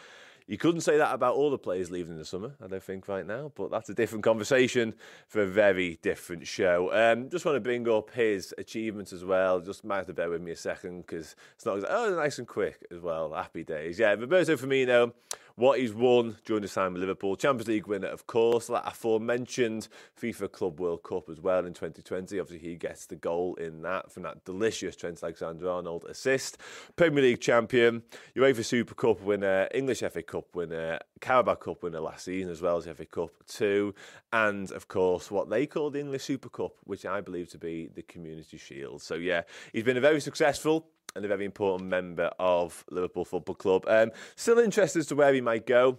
You 0.46 0.59
couldn't 0.59 0.81
say 0.83 0.96
that 0.96 1.14
about 1.14 1.35
all 1.35 1.50
the 1.50 1.59
players 1.59 1.90
leaving 1.90 2.12
in 2.12 2.18
the 2.18 2.24
summer, 2.24 2.55
I 2.62 2.66
don't 2.66 2.83
think, 2.83 3.09
right 3.09 3.26
now, 3.26 3.52
but 3.55 3.70
that's 3.70 3.88
a 3.88 3.94
different 3.94 4.24
conversation 4.24 4.94
for 5.28 5.42
a 5.42 5.46
very 5.46 5.98
different 6.02 6.46
show. 6.46 6.90
Um, 6.92 7.31
just 7.31 7.44
want 7.44 7.57
to 7.57 7.61
bring 7.61 7.88
up 7.88 8.11
his 8.11 8.55
achievements 8.59 9.12
as 9.12 9.24
well. 9.24 9.61
Just 9.61 9.85
might 9.85 9.98
have 9.98 10.07
to 10.07 10.12
bear 10.12 10.31
with 10.31 10.42
me 10.42 10.52
a 10.52 10.57
second 10.57 11.07
because 11.07 11.37
it's 11.55 11.64
not, 11.64 11.83
oh, 11.88 12.14
nice 12.16 12.38
and 12.38 12.48
quick 12.48 12.85
as 12.90 13.00
well. 13.00 13.33
Happy 13.33 13.64
days. 13.64 13.98
Yeah, 13.98 14.11
Roberto 14.12 14.57
Firmino 14.57 15.12
what 15.57 15.79
he's 15.79 15.93
won 15.93 16.37
during 16.45 16.62
his 16.62 16.75
time 16.75 16.93
with 16.93 17.01
Liverpool. 17.01 17.37
Champions 17.37 17.69
League 17.69 17.87
winner, 17.87 18.09
of 18.09 18.27
course, 18.27 18.67
that 18.69 18.87
aforementioned 18.87 19.88
FIFA 20.21 20.53
Club 20.53 20.81
World 20.81 21.03
Cup 21.03 21.29
as 21.29 21.41
well 21.41 21.65
in 21.67 21.75
2020. 21.75 22.38
Obviously, 22.38 22.69
he 22.69 22.77
gets 22.77 23.07
the 23.07 23.17
goal 23.17 23.55
in 23.57 23.83
that 23.83 24.11
from 24.11 24.23
that 24.25 24.45
delicious 24.45 24.97
Trent 24.97 25.23
Alexander-Arnold 25.23 26.05
assist. 26.09 26.59
Premier 26.97 27.23
League 27.23 27.41
champion, 27.41 28.03
UEFA 28.37 28.65
Super 28.65 28.95
Cup 28.95 29.21
winner, 29.21 29.69
English 29.75 30.01
FA 30.01 30.23
Cup 30.23 30.55
winner, 30.55 30.99
Carabao 31.21 31.55
Cup 31.55 31.83
winner 31.83 32.01
last 32.01 32.25
season 32.25 32.51
as 32.51 32.61
well 32.61 32.77
as 32.77 32.85
FA 32.85 33.07
Cup 33.07 33.31
too, 33.47 33.95
and 34.33 34.71
of 34.73 34.88
course 34.88 35.31
what 35.31 35.49
they 35.49 35.67
call 35.67 35.91
the 35.91 36.01
English 36.01 36.25
Super 36.25 36.49
Cup, 36.49 36.73
which 36.85 37.07
I 37.07 37.21
believe 37.21 37.49
to 37.51 37.59
be 37.59 37.88
the 37.95 38.03
Community 38.03 38.59
Shield. 38.59 39.03
So 39.03 39.15
yeah, 39.15 39.43
he's 39.73 39.85
been 39.85 39.97
a 39.97 40.01
very 40.01 40.21
successful 40.21 40.87
and 41.14 41.25
a 41.25 41.29
very 41.29 41.44
important 41.44 41.88
member 41.88 42.31
of 42.38 42.85
Liverpool 42.90 43.25
Football 43.25 43.55
Club. 43.55 43.85
Um, 43.87 44.11
still 44.37 44.59
interested 44.59 45.01
as 45.01 45.07
to 45.09 45.14
where 45.14 45.33
he 45.33 45.40
might 45.40 45.66
go. 45.66 45.98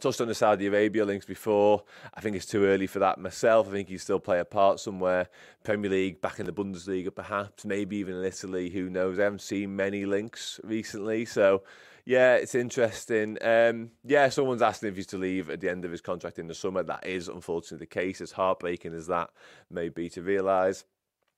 Touched 0.00 0.20
on 0.20 0.28
the 0.28 0.34
Saudi 0.34 0.66
Arabia 0.66 1.04
links 1.04 1.26
before. 1.26 1.82
I 2.14 2.20
think 2.20 2.36
it's 2.36 2.46
too 2.46 2.64
early 2.64 2.86
for 2.86 3.00
that 3.00 3.18
myself. 3.18 3.68
I 3.68 3.72
think 3.72 3.88
he'll 3.88 3.98
still 3.98 4.20
play 4.20 4.38
a 4.38 4.44
part 4.44 4.78
somewhere. 4.78 5.28
Premier 5.64 5.90
League, 5.90 6.20
back 6.20 6.38
in 6.38 6.46
the 6.46 6.52
Bundesliga, 6.52 7.12
perhaps, 7.12 7.64
maybe 7.64 7.96
even 7.96 8.14
in 8.16 8.24
Italy. 8.24 8.70
Who 8.70 8.90
knows? 8.90 9.18
I 9.18 9.24
haven't 9.24 9.40
seen 9.40 9.74
many 9.74 10.04
links 10.04 10.60
recently, 10.62 11.24
so 11.24 11.64
yeah, 12.04 12.36
it's 12.36 12.54
interesting. 12.54 13.38
Um, 13.42 13.90
yeah, 14.04 14.28
someone's 14.28 14.62
asking 14.62 14.90
if 14.90 14.96
he's 14.96 15.06
to 15.08 15.18
leave 15.18 15.50
at 15.50 15.60
the 15.60 15.68
end 15.68 15.84
of 15.84 15.90
his 15.90 16.00
contract 16.00 16.38
in 16.38 16.46
the 16.46 16.54
summer. 16.54 16.82
That 16.82 17.06
is 17.06 17.28
unfortunately 17.28 17.84
the 17.84 17.86
case. 17.86 18.20
As 18.20 18.32
heartbreaking 18.32 18.94
as 18.94 19.08
that 19.08 19.30
may 19.68 19.88
be 19.88 20.08
to 20.10 20.22
realise, 20.22 20.84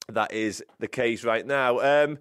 that 0.09 0.33
is 0.33 0.63
the 0.79 0.89
case 0.89 1.25
right 1.25 1.47
now. 1.47 1.81
Um, 1.81 2.19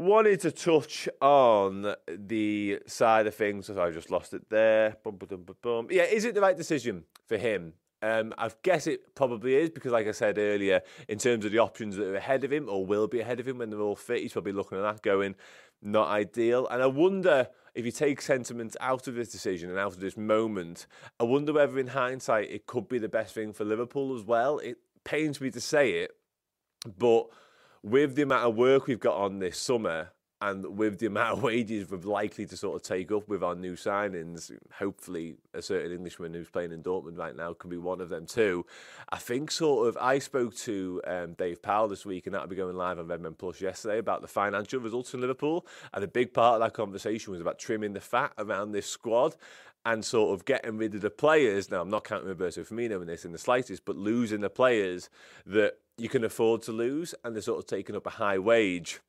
Wanted 0.00 0.40
to 0.40 0.50
touch 0.50 1.10
on 1.20 1.94
the 2.08 2.78
side 2.86 3.26
of 3.26 3.34
things. 3.34 3.68
I 3.68 3.90
just 3.90 4.10
lost 4.10 4.32
it 4.32 4.48
there. 4.48 4.96
Boom, 5.04 5.16
boom, 5.16 5.44
boom. 5.60 5.88
Yeah, 5.90 6.04
is 6.04 6.24
it 6.24 6.34
the 6.34 6.40
right 6.40 6.56
decision 6.56 7.04
for 7.26 7.36
him? 7.36 7.74
Um, 8.00 8.32
I 8.38 8.50
guess 8.62 8.86
it 8.86 9.14
probably 9.14 9.56
is 9.56 9.68
because, 9.68 9.92
like 9.92 10.06
I 10.06 10.12
said 10.12 10.38
earlier, 10.38 10.80
in 11.06 11.18
terms 11.18 11.44
of 11.44 11.52
the 11.52 11.58
options 11.58 11.96
that 11.96 12.06
are 12.06 12.14
ahead 12.14 12.44
of 12.44 12.50
him 12.50 12.66
or 12.66 12.86
will 12.86 13.08
be 13.08 13.20
ahead 13.20 13.40
of 13.40 13.46
him 13.46 13.58
when 13.58 13.68
they're 13.68 13.82
all 13.82 13.94
fit, 13.94 14.22
he's 14.22 14.32
probably 14.32 14.52
looking 14.52 14.78
at 14.78 14.84
that 14.84 15.02
going, 15.02 15.34
not 15.82 16.08
ideal. 16.08 16.66
And 16.68 16.82
I 16.82 16.86
wonder 16.86 17.48
if 17.74 17.84
you 17.84 17.92
take 17.92 18.22
sentiment 18.22 18.78
out 18.80 19.06
of 19.06 19.16
this 19.16 19.28
decision 19.28 19.68
and 19.68 19.78
out 19.78 19.92
of 19.92 20.00
this 20.00 20.16
moment, 20.16 20.86
I 21.20 21.24
wonder 21.24 21.52
whether 21.52 21.78
in 21.78 21.88
hindsight 21.88 22.50
it 22.50 22.64
could 22.64 22.88
be 22.88 22.96
the 22.98 23.10
best 23.10 23.34
thing 23.34 23.52
for 23.52 23.66
Liverpool 23.66 24.16
as 24.16 24.22
well. 24.22 24.60
It 24.60 24.78
pains 25.04 25.42
me 25.42 25.50
to 25.50 25.60
say 25.60 25.90
it, 25.90 26.12
but 26.98 27.26
with 27.82 28.14
the 28.14 28.22
amount 28.22 28.48
of 28.48 28.56
work 28.56 28.86
we've 28.86 29.00
got 29.00 29.16
on 29.16 29.38
this 29.38 29.58
summer 29.58 30.10
and 30.42 30.78
with 30.78 30.98
the 30.98 31.06
amount 31.06 31.36
of 31.36 31.42
wages 31.42 31.90
we're 31.90 31.98
likely 31.98 32.46
to 32.46 32.56
sort 32.56 32.76
of 32.76 32.82
take 32.82 33.12
up 33.12 33.28
with 33.28 33.42
our 33.42 33.54
new 33.54 33.74
signings, 33.74 34.50
hopefully 34.72 35.36
a 35.52 35.60
certain 35.60 35.92
Englishman 35.92 36.32
who's 36.32 36.48
playing 36.48 36.72
in 36.72 36.82
Dortmund 36.82 37.18
right 37.18 37.36
now 37.36 37.52
can 37.52 37.70
be 37.70 37.76
one 37.76 38.00
of 38.00 38.08
them 38.08 38.26
too. 38.26 38.64
I 39.10 39.18
think 39.18 39.50
sort 39.50 39.88
of 39.88 39.98
I 40.00 40.18
spoke 40.18 40.54
to 40.56 41.02
um, 41.06 41.34
Dave 41.34 41.62
Powell 41.62 41.88
this 41.88 42.06
week, 42.06 42.26
and 42.26 42.34
that'll 42.34 42.48
be 42.48 42.56
going 42.56 42.76
live 42.76 42.98
on 42.98 43.06
Redmen 43.06 43.34
Plus 43.34 43.60
yesterday 43.60 43.98
about 43.98 44.22
the 44.22 44.28
financial 44.28 44.80
results 44.80 45.12
in 45.12 45.20
Liverpool, 45.20 45.66
and 45.92 46.02
a 46.02 46.08
big 46.08 46.32
part 46.32 46.54
of 46.54 46.66
that 46.66 46.74
conversation 46.74 47.32
was 47.32 47.40
about 47.40 47.58
trimming 47.58 47.92
the 47.92 48.00
fat 48.00 48.32
around 48.38 48.72
this 48.72 48.86
squad 48.86 49.36
and 49.86 50.04
sort 50.04 50.38
of 50.38 50.44
getting 50.44 50.76
rid 50.76 50.94
of 50.94 51.00
the 51.00 51.10
players. 51.10 51.70
Now 51.70 51.80
I'm 51.80 51.90
not 51.90 52.04
counting 52.04 52.28
Roberto 52.28 52.62
Firmino 52.62 53.00
in 53.00 53.06
this 53.06 53.24
in 53.24 53.32
the 53.32 53.38
slightest, 53.38 53.84
but 53.84 53.96
losing 53.96 54.40
the 54.40 54.50
players 54.50 55.08
that 55.46 55.78
you 56.00 56.08
can 56.08 56.24
afford 56.24 56.62
to 56.62 56.72
lose, 56.72 57.14
and 57.24 57.34
they're 57.34 57.42
sort 57.42 57.58
of 57.58 57.66
taking 57.66 57.96
up 57.96 58.06
a 58.06 58.10
high 58.10 58.38
wage. 58.38 59.00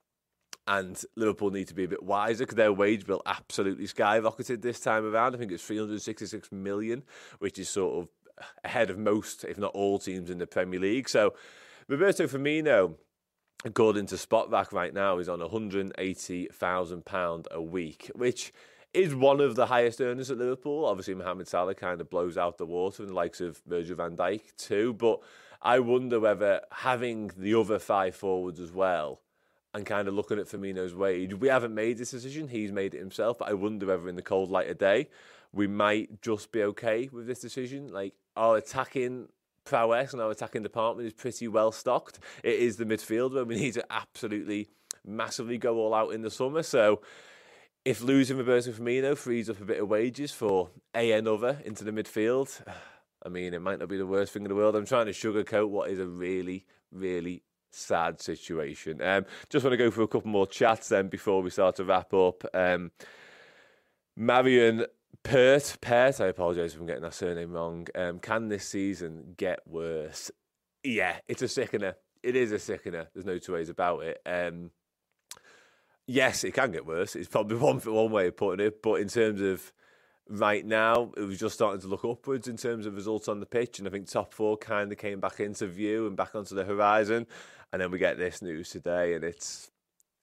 And 0.67 1.01
Liverpool 1.15 1.49
need 1.49 1.67
to 1.69 1.73
be 1.73 1.85
a 1.85 1.87
bit 1.87 2.03
wiser 2.03 2.43
because 2.43 2.55
their 2.55 2.71
wage 2.71 3.05
bill 3.05 3.21
absolutely 3.25 3.87
skyrocketed 3.87 4.61
this 4.61 4.79
time 4.79 5.05
around. 5.05 5.33
I 5.33 5.39
think 5.39 5.51
it's 5.51 5.63
366 5.63 6.51
million, 6.51 7.03
which 7.39 7.57
is 7.57 7.67
sort 7.67 8.03
of 8.03 8.09
ahead 8.63 8.89
of 8.89 8.97
most, 8.97 9.43
if 9.43 9.57
not 9.57 9.73
all, 9.73 9.97
teams 9.97 10.29
in 10.29 10.37
the 10.37 10.47
Premier 10.47 10.79
League. 10.79 11.09
So 11.09 11.33
Roberto 11.87 12.27
Firmino 12.27 12.95
according 13.63 14.07
to 14.07 14.15
Spotrac 14.15 14.71
right 14.71 14.91
now, 14.93 15.19
is 15.19 15.29
on 15.29 15.39
£180,000 15.39 17.47
a 17.51 17.61
week, 17.61 18.09
which 18.15 18.51
is 18.93 19.15
one 19.15 19.39
of 19.39 19.55
the 19.55 19.67
highest 19.67 20.01
earners 20.01 20.29
at 20.31 20.37
Liverpool. 20.37 20.85
Obviously, 20.85 21.13
Mohamed 21.13 21.47
Salah 21.47 21.75
kind 21.75 22.01
of 22.01 22.09
blows 22.09 22.37
out 22.37 22.57
the 22.57 22.65
water, 22.65 23.03
and 23.03 23.11
the 23.11 23.15
likes 23.15 23.39
of 23.41 23.61
Virgil 23.67 23.95
van 23.95 24.17
Dijk 24.17 24.41
too. 24.57 24.93
But 24.93 25.21
I 25.61 25.79
wonder 25.79 26.19
whether 26.19 26.61
having 26.71 27.31
the 27.37 27.53
other 27.55 27.79
five 27.79 28.15
forwards 28.15 28.59
as 28.59 28.71
well 28.71 29.21
and 29.73 29.85
kind 29.85 30.07
of 30.07 30.13
looking 30.13 30.39
at 30.39 30.47
Firmino's 30.47 30.95
wage, 30.95 31.33
we 31.33 31.47
haven't 31.47 31.73
made 31.73 31.97
this 31.97 32.11
decision. 32.11 32.47
He's 32.47 32.71
made 32.71 32.93
it 32.93 32.99
himself. 32.99 33.37
But 33.37 33.49
I 33.49 33.53
wonder 33.53 33.85
whether 33.85 34.09
in 34.09 34.15
the 34.15 34.21
cold 34.21 34.49
light 34.49 34.69
of 34.69 34.77
day, 34.77 35.09
we 35.53 35.67
might 35.67 36.21
just 36.21 36.51
be 36.51 36.63
okay 36.63 37.09
with 37.11 37.27
this 37.27 37.39
decision. 37.39 37.89
Like 37.89 38.13
our 38.35 38.57
attacking 38.57 39.29
prowess 39.63 40.13
and 40.13 40.21
our 40.21 40.31
attacking 40.31 40.63
department 40.63 41.07
is 41.07 41.13
pretty 41.13 41.47
well 41.47 41.71
stocked. 41.71 42.19
It 42.43 42.55
is 42.55 42.77
the 42.77 42.85
midfield 42.85 43.33
where 43.33 43.45
we 43.45 43.55
need 43.55 43.73
to 43.75 43.85
absolutely 43.91 44.69
massively 45.05 45.57
go 45.57 45.77
all 45.77 45.93
out 45.93 46.13
in 46.13 46.21
the 46.21 46.31
summer. 46.31 46.63
So 46.63 47.01
if 47.85 48.01
losing 48.01 48.37
Roberto 48.37 48.71
Firmino 48.71 49.17
frees 49.17 49.49
up 49.49 49.61
a 49.61 49.65
bit 49.65 49.79
of 49.79 49.87
wages 49.87 50.31
for 50.31 50.69
a 50.95 51.11
another 51.11 51.59
into 51.65 51.83
the 51.83 51.91
midfield, 51.91 52.61
I 53.25 53.29
mean, 53.29 53.53
it 53.53 53.61
might 53.61 53.79
not 53.79 53.89
be 53.89 53.97
the 53.97 54.05
worst 54.05 54.33
thing 54.33 54.43
in 54.43 54.49
the 54.49 54.55
world. 54.55 54.75
I'm 54.75 54.85
trying 54.85 55.05
to 55.05 55.11
sugarcoat 55.11 55.69
what 55.69 55.89
is 55.89 55.99
a 55.99 56.07
really, 56.07 56.65
really 56.91 57.43
sad 57.71 58.21
situation. 58.21 59.01
Um, 59.01 59.25
just 59.49 59.63
want 59.63 59.73
to 59.73 59.77
go 59.77 59.91
through 59.91 60.05
a 60.05 60.09
couple 60.09 60.29
more 60.29 60.47
chats 60.47 60.89
then 60.89 61.07
before 61.07 61.41
we 61.41 61.49
start 61.49 61.75
to 61.77 61.85
wrap 61.85 62.13
up. 62.13 62.43
Um, 62.53 62.91
Marion 64.15 64.85
Pert, 65.23 65.77
Pert, 65.81 66.19
I 66.19 66.27
apologise 66.27 66.73
if 66.73 66.79
I'm 66.79 66.87
getting 66.87 67.03
that 67.03 67.13
surname 67.13 67.51
wrong. 67.51 67.87
Um, 67.95 68.19
can 68.19 68.49
this 68.49 68.67
season 68.67 69.35
get 69.37 69.59
worse? 69.65 70.31
Yeah, 70.83 71.17
it's 71.27 71.41
a 71.41 71.47
sickener. 71.47 71.95
It 72.23 72.35
is 72.35 72.51
a 72.51 72.59
sickener. 72.59 73.07
There's 73.13 73.25
no 73.25 73.37
two 73.37 73.53
ways 73.53 73.69
about 73.69 74.03
it. 74.03 74.21
Um, 74.25 74.71
yes, 76.07 76.43
it 76.43 76.53
can 76.53 76.71
get 76.71 76.85
worse. 76.85 77.15
It's 77.15 77.27
probably 77.27 77.57
one 77.59 77.79
one 77.79 78.11
way 78.11 78.27
of 78.27 78.37
putting 78.37 78.65
it. 78.65 78.81
But 78.81 78.95
in 78.95 79.07
terms 79.07 79.41
of 79.41 79.71
right 80.31 80.65
now, 80.65 81.11
it 81.17 81.21
was 81.21 81.39
just 81.39 81.55
starting 81.55 81.81
to 81.81 81.87
look 81.87 82.05
upwards 82.05 82.47
in 82.47 82.57
terms 82.57 82.85
of 82.85 82.95
results 82.95 83.27
on 83.27 83.39
the 83.39 83.45
pitch, 83.45 83.79
and 83.79 83.87
I 83.87 83.91
think 83.91 84.09
top 84.09 84.33
four 84.33 84.57
kind 84.57 84.91
of 84.91 84.97
came 84.97 85.19
back 85.19 85.39
into 85.39 85.67
view 85.67 86.07
and 86.07 86.15
back 86.15 86.35
onto 86.35 86.55
the 86.55 86.63
horizon. 86.63 87.27
And 87.73 87.81
then 87.81 87.91
we 87.91 87.99
get 87.99 88.17
this 88.17 88.41
news 88.41 88.69
today, 88.69 89.13
and 89.13 89.23
it's 89.23 89.71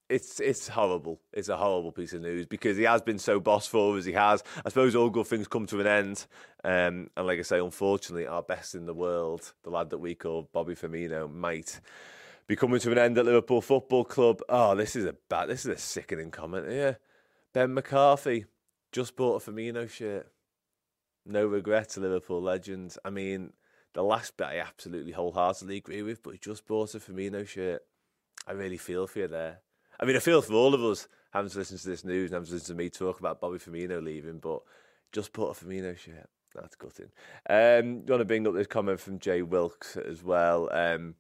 it's 0.09 0.41
it's 0.41 0.69
horrible. 0.69 1.21
It's 1.33 1.49
a 1.49 1.57
horrible 1.57 1.93
piece 1.93 2.15
of 2.15 2.23
news 2.23 2.47
because 2.47 2.77
he 2.77 2.85
has 2.85 3.03
been 3.03 3.19
so 3.19 3.39
boss 3.39 3.67
for 3.67 3.97
as 3.99 4.05
he 4.05 4.13
has. 4.13 4.43
I 4.65 4.69
suppose 4.71 4.97
all 4.97 5.11
good 5.11 5.27
things 5.27 5.49
come 5.49 5.67
to 5.67 5.81
an 5.81 5.87
end, 5.87 6.27
um, 6.65 7.11
and 7.17 7.27
like 7.27 7.39
I 7.39 7.43
say, 7.43 7.59
unfortunately, 7.59 8.27
our 8.27 8.43
best 8.43 8.75
in 8.75 8.87
the 8.87 8.95
world, 8.95 9.53
the 9.63 9.71
lad 9.71 9.91
that 9.91 9.99
we 9.99 10.15
call 10.15 10.49
Bobby 10.53 10.75
Firmino, 10.75 11.33
might 11.33 11.81
be 12.47 12.57
coming 12.57 12.81
to 12.81 12.93
an 12.93 12.99
end 12.99 13.19
at 13.19 13.27
Liverpool 13.27 13.61
Football 13.61 14.05
Club. 14.05 14.41
Oh, 14.49 14.75
this 14.75 14.97
is 14.97 15.05
a 15.05 15.15
bad, 15.29 15.49
this 15.49 15.67
is 15.67 15.75
a 15.75 15.79
sickening 15.79 16.31
comment 16.31 16.71
here. 16.71 16.99
Ben 17.53 17.75
McCarthy 17.75 18.47
just 18.93 19.17
bought 19.17 19.43
a 19.47 19.51
Firmino 19.51 19.89
shirt. 19.89 20.31
No 21.27 21.47
regrets, 21.47 21.97
Liverpool 21.97 22.41
legend. 22.41 22.97
I 23.05 23.11
mean, 23.11 23.53
the 23.95 24.03
last 24.03 24.37
bit 24.37 24.47
I 24.47 24.59
absolutely 24.59 25.13
wholeheartedly 25.13 25.77
agree 25.77 26.03
with, 26.03 26.23
but 26.23 26.33
he 26.33 26.39
just 26.39 26.67
bought 26.67 26.95
a 26.95 26.99
Firmino 26.99 27.47
shirt. 27.47 27.83
I 28.47 28.53
really 28.53 28.79
feel 28.79 29.07
for 29.07 29.21
you 29.21 29.29
there. 29.29 29.61
I 30.01 30.05
mean, 30.05 30.17
I 30.17 30.21
feel 30.21 30.41
for 30.41 30.55
all 30.55 30.75
of 30.75 30.83
us 30.83 31.09
having 31.33 31.51
to 31.51 31.59
listen 31.59 31.79
to 31.79 31.89
this 31.89 32.05
news 32.05 32.31
and 32.31 32.35
having 32.35 32.49
to 32.49 32.55
listen 32.55 32.77
to 32.77 32.83
me 32.83 32.89
talk 32.89 33.21
about 33.21 33.41
Bobby 33.41 33.59
Firmino 33.59 34.03
leaving, 34.03 34.39
but 34.39 34.63
just 35.13 35.33
bought 35.33 35.61
a 35.61 35.65
Firmino 35.65 35.97
shirt. 35.97 36.29
That's 36.55 36.77
gutting. 36.77 37.11
Um, 37.49 38.03
you 38.07 38.13
want 38.13 38.21
to 38.21 38.25
bring 38.25 38.47
up 38.47 38.55
this 38.55 38.67
comment 38.67 39.01
from 39.01 39.19
Jay 39.19 39.43
Wilkes 39.43 39.97
as 39.97 40.23
well. 40.23 40.71
Um, 40.73 41.15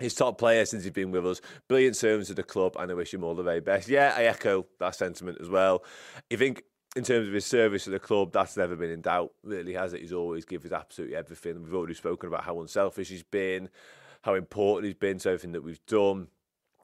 his 0.00 0.14
top 0.14 0.38
player 0.38 0.64
since 0.64 0.84
he's 0.84 0.92
been 0.92 1.10
with 1.10 1.26
us. 1.26 1.40
Brilliant 1.68 1.96
service 1.96 2.28
to 2.28 2.34
the 2.34 2.42
club, 2.42 2.76
and 2.78 2.90
I 2.90 2.94
wish 2.94 3.12
him 3.12 3.22
all 3.22 3.34
the 3.34 3.42
very 3.42 3.60
best. 3.60 3.88
Yeah, 3.88 4.14
I 4.16 4.24
echo 4.24 4.66
that 4.80 4.94
sentiment 4.94 5.38
as 5.40 5.48
well. 5.48 5.84
I 6.30 6.36
think 6.36 6.62
in 6.94 7.04
terms 7.04 7.26
of 7.26 7.34
his 7.34 7.46
service 7.46 7.84
to 7.84 7.90
the 7.90 7.98
club, 7.98 8.32
that's 8.32 8.56
never 8.56 8.76
been 8.76 8.90
in 8.90 9.00
doubt, 9.00 9.32
really, 9.42 9.72
has 9.74 9.94
it? 9.94 10.00
He's 10.00 10.12
always 10.12 10.44
given 10.44 10.72
absolutely 10.72 11.16
everything. 11.16 11.62
We've 11.62 11.74
already 11.74 11.94
spoken 11.94 12.28
about 12.28 12.44
how 12.44 12.60
unselfish 12.60 13.08
he's 13.08 13.22
been, 13.22 13.70
how 14.22 14.34
important 14.34 14.86
he's 14.86 14.94
been 14.94 15.18
to 15.18 15.30
everything 15.30 15.52
that 15.52 15.64
we've 15.64 15.84
done. 15.86 16.28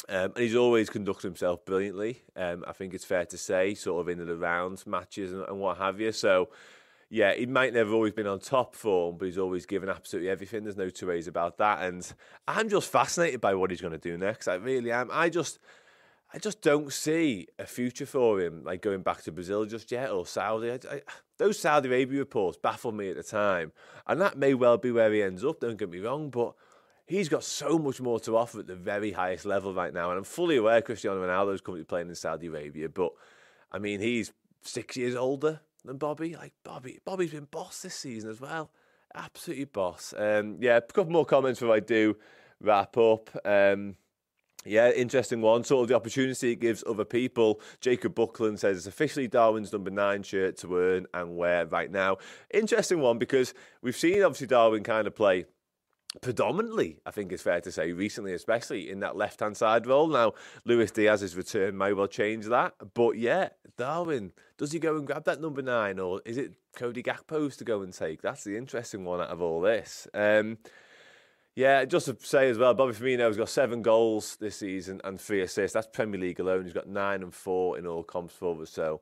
Um, 0.09 0.33
and 0.35 0.38
he's 0.38 0.57
always 0.57 0.88
conducted 0.88 1.27
himself 1.27 1.64
brilliantly. 1.66 2.23
Um, 2.37 2.64
I 2.66 2.73
think 2.73 2.94
it's 2.94 3.05
fair 3.05 3.27
to 3.27 3.37
say, 3.37 3.75
sort 3.75 4.01
of 4.01 4.09
in 4.09 4.21
and 4.21 4.31
around 4.31 4.83
matches 4.87 5.33
and, 5.33 5.42
and 5.47 5.59
what 5.59 5.77
have 5.77 6.01
you. 6.01 6.12
So, 6.12 6.49
yeah, 7.11 7.35
he 7.35 7.44
might 7.44 7.75
never 7.75 7.92
always 7.92 8.14
been 8.14 8.27
on 8.27 8.38
top 8.38 8.75
form, 8.75 9.16
but 9.18 9.27
he's 9.27 9.38
always 9.38 9.66
given 9.66 9.90
absolutely 9.90 10.31
everything. 10.31 10.64
There's 10.64 10.77
no 10.77 10.88
two 10.88 11.09
ways 11.09 11.27
about 11.27 11.59
that. 11.59 11.83
And 11.83 12.11
I'm 12.47 12.71
just 12.71 12.90
fascinated 12.90 13.42
by 13.42 13.55
what 13.55 13.71
he's 13.71 13.83
going 13.83 13.92
to 13.92 13.99
do 13.99 14.16
next. 14.16 14.49
I 14.49 14.55
really 14.55 14.92
am. 14.92 15.11
I 15.12 15.29
just, 15.29 15.59
I 16.33 16.38
just 16.38 16.61
don't 16.61 16.93
see 16.93 17.47
a 17.59 17.64
future 17.64 18.05
for 18.05 18.41
him, 18.41 18.62
like 18.62 18.83
going 18.83 19.03
back 19.03 19.23
to 19.23 19.33
Brazil 19.33 19.64
just 19.64 19.91
yet 19.91 20.11
or 20.11 20.27
Saudi. 20.27 20.71
I, 20.71 20.75
I, 20.91 21.01
those 21.38 21.59
Saudi 21.59 21.88
Arabia 21.88 22.19
reports 22.19 22.59
baffled 22.62 22.95
me 22.95 23.09
at 23.09 23.17
the 23.17 23.23
time, 23.23 23.73
and 24.07 24.21
that 24.21 24.37
may 24.37 24.53
well 24.53 24.77
be 24.77 24.91
where 24.91 25.12
he 25.12 25.23
ends 25.23 25.45
up. 25.45 25.61
Don't 25.61 25.79
get 25.79 25.88
me 25.88 26.01
wrong, 26.01 26.29
but 26.29 26.55
he's 27.07 27.31
got 27.31 27.45
so 27.45 27.79
much 27.79 28.01
more 28.01 28.21
to 28.21 28.37
offer 28.37 28.61
at 28.61 28.67
the 28.67 28.77
very 28.77 29.12
highest 29.12 29.47
level 29.47 29.73
right 29.73 29.95
now. 29.95 30.11
And 30.11 30.19
I'm 30.19 30.25
fully 30.25 30.57
aware 30.59 30.83
Cristiano 30.83 31.27
Ronaldo's 31.27 31.62
currently 31.62 31.85
playing 31.85 32.09
in 32.09 32.14
Saudi 32.14 32.49
Arabia, 32.49 32.91
but 32.91 33.12
I 33.73 33.79
mean, 33.79 34.01
he's 34.01 34.33
six 34.62 34.97
years 34.97 35.14
older 35.14 35.61
than 35.85 35.97
Bobby. 35.97 36.37
Like 36.37 36.53
Bobby, 36.62 37.01
Bobby's 37.05 37.31
been 37.31 37.49
boss 37.51 37.81
this 37.81 37.95
season 37.95 38.31
as 38.31 38.41
well. 38.41 38.71
Absolutely 39.14 39.64
boss. 39.64 40.12
Um, 40.17 40.59
yeah, 40.61 40.77
a 40.77 40.83
couple 40.83 41.12
more 41.12 41.25
comments 41.25 41.61
before 41.61 41.75
I 41.75 41.81
do 41.81 42.17
wrap 42.61 42.99
up. 42.99 43.31
Um, 43.47 43.97
yeah, 44.64 44.90
interesting 44.90 45.40
one. 45.40 45.64
Sort 45.64 45.83
of 45.83 45.88
the 45.88 45.94
opportunity 45.97 46.53
it 46.53 46.57
gives 46.61 46.85
other 46.87 47.05
people. 47.05 47.61
Jacob 47.81 48.14
Buckland 48.14 48.59
says 48.61 48.77
it's 48.77 48.87
officially 48.87 49.29
Darwin's 49.29 49.73
number 49.73 49.90
nine 49.90 50.23
shirt 50.23 50.57
to 50.59 50.77
earn 50.77 51.07
and 51.14 51.37
wear 51.37 51.66
right 51.66 51.90
now. 51.90 52.18
Interesting 52.53 53.01
one 53.01 53.18
because 53.18 53.55
we've 53.83 53.97
seen 53.97 54.23
obviously 54.23 54.47
Darwin 54.47 54.83
kind 54.83 55.07
of 55.07 55.14
play 55.14 55.47
predominantly, 56.23 57.01
I 57.05 57.11
think 57.11 57.33
it's 57.33 57.42
fair 57.42 57.61
to 57.61 57.71
say, 57.71 57.92
recently, 57.92 58.33
especially 58.33 58.90
in 58.90 59.01
that 59.01 59.16
left 59.16 59.40
hand 59.40 59.57
side 59.57 59.87
role. 59.87 60.09
Now, 60.09 60.33
Luis 60.64 60.90
Diaz's 60.90 61.37
return 61.37 61.77
may 61.77 61.92
well 61.92 62.07
change 62.07 62.47
that. 62.47 62.75
But 62.94 63.18
yeah, 63.18 63.51
Darwin, 63.77 64.33
does 64.57 64.73
he 64.73 64.79
go 64.79 64.97
and 64.97 65.07
grab 65.07 65.25
that 65.25 65.40
number 65.40 65.62
nine 65.62 65.99
or 65.99 66.21
is 66.25 66.38
it 66.38 66.53
Cody 66.77 67.03
Gakpo's 67.03 67.57
to 67.59 67.64
go 67.64 67.83
and 67.83 67.92
take? 67.92 68.23
That's 68.23 68.44
the 68.44 68.57
interesting 68.57 69.05
one 69.05 69.21
out 69.21 69.29
of 69.29 69.42
all 69.42 69.61
this. 69.61 70.09
Um, 70.14 70.59
yeah, 71.59 71.85
just 71.87 72.07
to 72.07 72.16
say 72.21 72.49
as 72.51 72.57
well, 72.57 72.73
Bobby 72.73 72.92
Firmino's 72.92 73.37
got 73.37 73.49
seven 73.49 73.83
goals 73.83 74.37
this 74.37 74.55
season 74.55 75.01
and 75.03 75.21
three 75.21 75.40
assists. 75.40 75.75
That's 75.75 75.88
Premier 75.88 76.21
League 76.21 76.38
alone. 76.38 76.62
He's 76.62 76.73
got 76.73 76.87
nine 76.87 77.21
and 77.21 77.35
four 77.35 77.77
in 77.77 77.85
all 77.85 78.05
comps 78.05 78.33
for 78.33 78.62
us. 78.62 78.71
So 78.71 79.01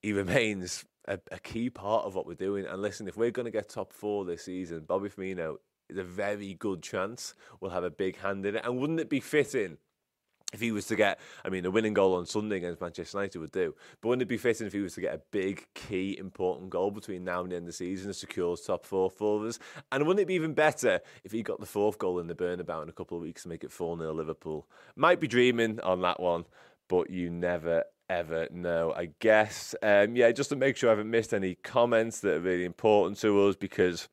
he 0.00 0.14
remains 0.14 0.86
a, 1.06 1.18
a 1.30 1.38
key 1.38 1.68
part 1.68 2.06
of 2.06 2.14
what 2.14 2.26
we're 2.26 2.32
doing. 2.32 2.64
And 2.64 2.80
listen, 2.80 3.08
if 3.08 3.18
we're 3.18 3.30
going 3.30 3.44
to 3.44 3.50
get 3.50 3.68
top 3.68 3.92
four 3.92 4.24
this 4.24 4.46
season, 4.46 4.84
Bobby 4.88 5.10
Firmino 5.10 5.56
is 5.90 5.98
a 5.98 6.02
very 6.02 6.54
good 6.54 6.82
chance 6.82 7.34
we'll 7.60 7.72
have 7.72 7.84
a 7.84 7.90
big 7.90 8.16
hand 8.16 8.46
in 8.46 8.56
it. 8.56 8.64
And 8.64 8.78
wouldn't 8.78 9.00
it 9.00 9.10
be 9.10 9.20
fitting 9.20 9.76
if 10.52 10.60
he 10.60 10.72
was 10.72 10.86
to 10.86 10.96
get, 10.96 11.18
I 11.44 11.50
mean, 11.50 11.66
a 11.66 11.70
winning 11.70 11.92
goal 11.92 12.14
on 12.14 12.24
Sunday 12.24 12.56
against 12.56 12.80
Manchester 12.80 13.18
United 13.18 13.38
would 13.38 13.52
do, 13.52 13.74
but 14.00 14.08
wouldn't 14.08 14.22
it 14.22 14.28
be 14.28 14.38
fitting 14.38 14.66
if 14.66 14.72
he 14.72 14.80
was 14.80 14.94
to 14.94 15.00
get 15.00 15.14
a 15.14 15.20
big, 15.30 15.66
key, 15.74 16.16
important 16.18 16.70
goal 16.70 16.90
between 16.90 17.24
now 17.24 17.42
and 17.42 17.52
the 17.52 17.56
end 17.56 17.64
of 17.64 17.66
the 17.66 17.72
season 17.72 18.06
and 18.06 18.16
secures 18.16 18.62
top 18.62 18.86
four 18.86 19.10
for 19.10 19.46
us? 19.46 19.58
And 19.92 20.06
wouldn't 20.06 20.22
it 20.22 20.26
be 20.26 20.34
even 20.34 20.54
better 20.54 21.00
if 21.22 21.32
he 21.32 21.42
got 21.42 21.60
the 21.60 21.66
fourth 21.66 21.98
goal 21.98 22.18
in 22.18 22.28
the 22.28 22.34
Bernabeu 22.34 22.82
in 22.82 22.88
a 22.88 22.92
couple 22.92 23.16
of 23.16 23.22
weeks 23.22 23.42
to 23.42 23.48
make 23.48 23.62
it 23.62 23.72
4 23.72 23.98
0 23.98 24.12
Liverpool? 24.14 24.66
Might 24.96 25.20
be 25.20 25.28
dreaming 25.28 25.80
on 25.80 26.00
that 26.02 26.20
one, 26.20 26.46
but 26.88 27.10
you 27.10 27.30
never 27.30 27.84
ever 28.08 28.48
know, 28.50 28.92
I 28.96 29.10
guess. 29.18 29.74
Um, 29.82 30.16
yeah, 30.16 30.32
just 30.32 30.48
to 30.48 30.56
make 30.56 30.78
sure 30.78 30.88
I 30.88 30.92
haven't 30.92 31.10
missed 31.10 31.34
any 31.34 31.56
comments 31.56 32.20
that 32.20 32.36
are 32.36 32.40
really 32.40 32.64
important 32.64 33.18
to 33.20 33.48
us 33.48 33.54
because 33.54 34.08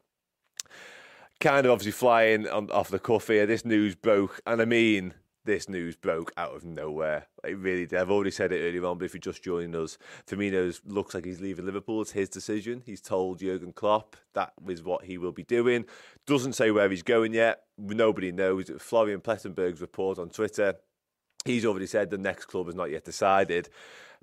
kind 1.40 1.66
of 1.66 1.72
obviously 1.72 1.94
flying 1.94 2.48
on, 2.48 2.70
off 2.72 2.90
the 2.90 3.00
cuff 3.00 3.28
here. 3.28 3.46
This 3.46 3.64
news 3.64 3.96
broke, 3.96 4.42
and 4.46 4.62
I 4.62 4.66
mean, 4.66 5.14
this 5.46 5.70
news 5.70 5.96
broke 5.96 6.32
out 6.38 6.56
of 6.56 6.64
nowhere. 6.64 7.28
It 7.44 7.58
really 7.58 7.86
did. 7.86 8.00
I've 8.00 8.12
already 8.12 8.32
said 8.32 8.52
it 8.52 8.68
earlier 8.68 8.86
on, 8.86 8.98
but 8.98 9.06
if 9.06 9.14
you're 9.14 9.22
just 9.22 9.44
joining 9.44 9.76
us, 9.76 9.98
Firmino 10.28 10.78
looks 10.86 11.14
like 11.14 11.26
he's 11.26 11.42
leaving 11.42 11.66
Liverpool. 11.66 12.02
It's 12.02 12.12
his 12.12 12.30
decision. 12.30 12.82
He's 12.86 13.02
told 13.02 13.40
Jurgen 13.40 13.74
Klopp 13.74 14.16
that 14.34 14.54
is 14.68 14.84
what 14.84 15.06
he 15.06 15.18
will 15.18 15.32
be 15.32 15.44
doing. 15.44 15.86
Doesn't 16.26 16.54
say 16.54 16.72
where 16.72 16.90
he's 16.90 17.04
going 17.04 17.34
yet. 17.34 17.64
Nobody 17.78 18.32
knows. 18.32 18.70
Florian 18.80 19.22
Plettenberg's 19.22 19.82
report 19.82 20.20
on 20.20 20.30
Twitter. 20.30 20.76
He's 21.46 21.66
already 21.66 21.88
said 21.88 22.10
the 22.10 22.18
next 22.18 22.46
club 22.46 22.68
is 22.68 22.76
not 22.76 22.92
yet 22.92 23.06
decided. 23.06 23.70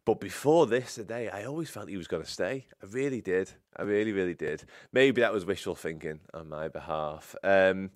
But 0.05 0.21
before 0.21 0.67
this 0.67 0.97
today, 0.97 1.29
I 1.29 1.45
always 1.45 1.71
felt 1.71 1.89
he 1.89 1.97
was 1.97 2.09
going 2.09 2.25
to 2.25 2.29
stay. 2.29 2.67
I 2.83 2.87
really 2.87 3.21
did. 3.21 3.53
I 3.77 3.83
really, 3.83 4.13
really 4.13 4.35
did. 4.35 4.65
Maybe 4.93 5.21
that 5.21 5.33
was 5.33 5.45
wishful 5.45 5.77
thinking 5.77 6.19
on 6.35 6.49
my 6.49 6.67
behalf. 6.67 7.37
Um, 7.45 7.91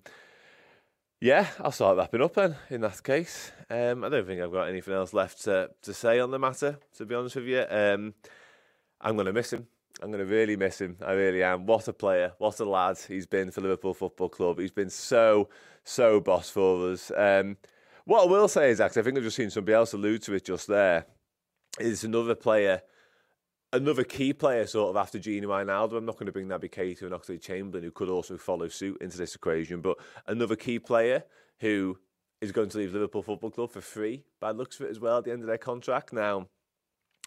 yeah, 1.19 1.47
I'll 1.59 1.71
start 1.71 1.97
wrapping 1.97 2.21
up 2.21 2.35
then 2.35 2.55
in 2.69 2.81
that 2.81 3.03
case. 3.03 3.51
Um, 3.69 4.03
I 4.03 4.09
don't 4.09 4.25
think 4.25 4.41
I've 4.41 4.51
got 4.51 4.69
anything 4.69 4.93
else 4.93 5.13
left 5.13 5.43
to, 5.43 5.69
to 5.81 5.93
say 5.93 6.19
on 6.19 6.31
the 6.31 6.39
matter, 6.39 6.79
to 6.97 7.05
be 7.05 7.15
honest 7.15 7.35
with 7.35 7.45
you. 7.45 7.65
Um, 7.69 8.13
I'm 9.01 9.15
going 9.15 9.25
to 9.25 9.33
miss 9.33 9.53
him. 9.53 9.67
I'm 10.01 10.11
going 10.11 10.25
to 10.25 10.31
really 10.31 10.55
miss 10.55 10.79
him. 10.79 10.97
I 11.03 11.13
really 11.13 11.41
am. 11.41 11.65
What 11.65 11.87
a 11.87 11.93
player. 11.93 12.33
What 12.37 12.59
a 12.59 12.65
lad 12.65 12.99
he's 13.07 13.25
been 13.25 13.49
for 13.49 13.61
Liverpool 13.61 13.95
Football 13.95 14.29
Club. 14.29 14.59
He's 14.59 14.71
been 14.71 14.91
so, 14.91 15.49
so 15.83 16.19
boss 16.19 16.49
for 16.49 16.91
us. 16.91 17.11
Um, 17.15 17.57
What 18.05 18.23
I 18.23 18.31
will 18.31 18.47
say 18.47 18.69
is, 18.69 18.79
actually, 18.79 19.01
I 19.01 19.05
think 19.05 19.17
I've 19.17 19.23
just 19.23 19.35
seen 19.35 19.49
somebody 19.49 19.73
else 19.73 19.93
allude 19.93 20.21
to 20.23 20.33
it 20.33 20.45
just 20.45 20.67
there. 20.67 21.07
Is 21.79 22.03
another 22.03 22.35
player, 22.35 22.81
another 23.73 24.03
key 24.03 24.33
player, 24.33 24.65
sort 24.65 24.89
of 24.89 24.95
after 24.95 25.19
Gini 25.19 25.43
Wijnaldum. 25.43 25.97
I'm 25.97 26.05
not 26.05 26.15
going 26.15 26.27
to 26.27 26.31
bring 26.31 26.47
Naby 26.47 26.71
Keita 26.71 27.03
and 27.03 27.11
Oxlade 27.11 27.41
Chamberlain, 27.41 27.83
who 27.83 27.91
could 27.91 28.09
also 28.09 28.37
follow 28.37 28.67
suit 28.67 29.01
into 29.01 29.17
this 29.17 29.35
equation, 29.35 29.81
but 29.81 29.97
another 30.27 30.55
key 30.55 30.79
player 30.79 31.23
who 31.59 31.97
is 32.41 32.51
going 32.51 32.69
to 32.69 32.77
leave 32.77 32.93
Liverpool 32.93 33.23
Football 33.23 33.51
Club 33.51 33.71
for 33.71 33.81
free 33.81 34.23
by 34.39 34.51
looks 34.51 34.79
of 34.79 34.85
it 34.85 34.89
as 34.89 34.99
well 34.99 35.17
at 35.17 35.23
the 35.23 35.31
end 35.31 35.41
of 35.41 35.47
their 35.47 35.57
contract. 35.57 36.13
Now, 36.13 36.47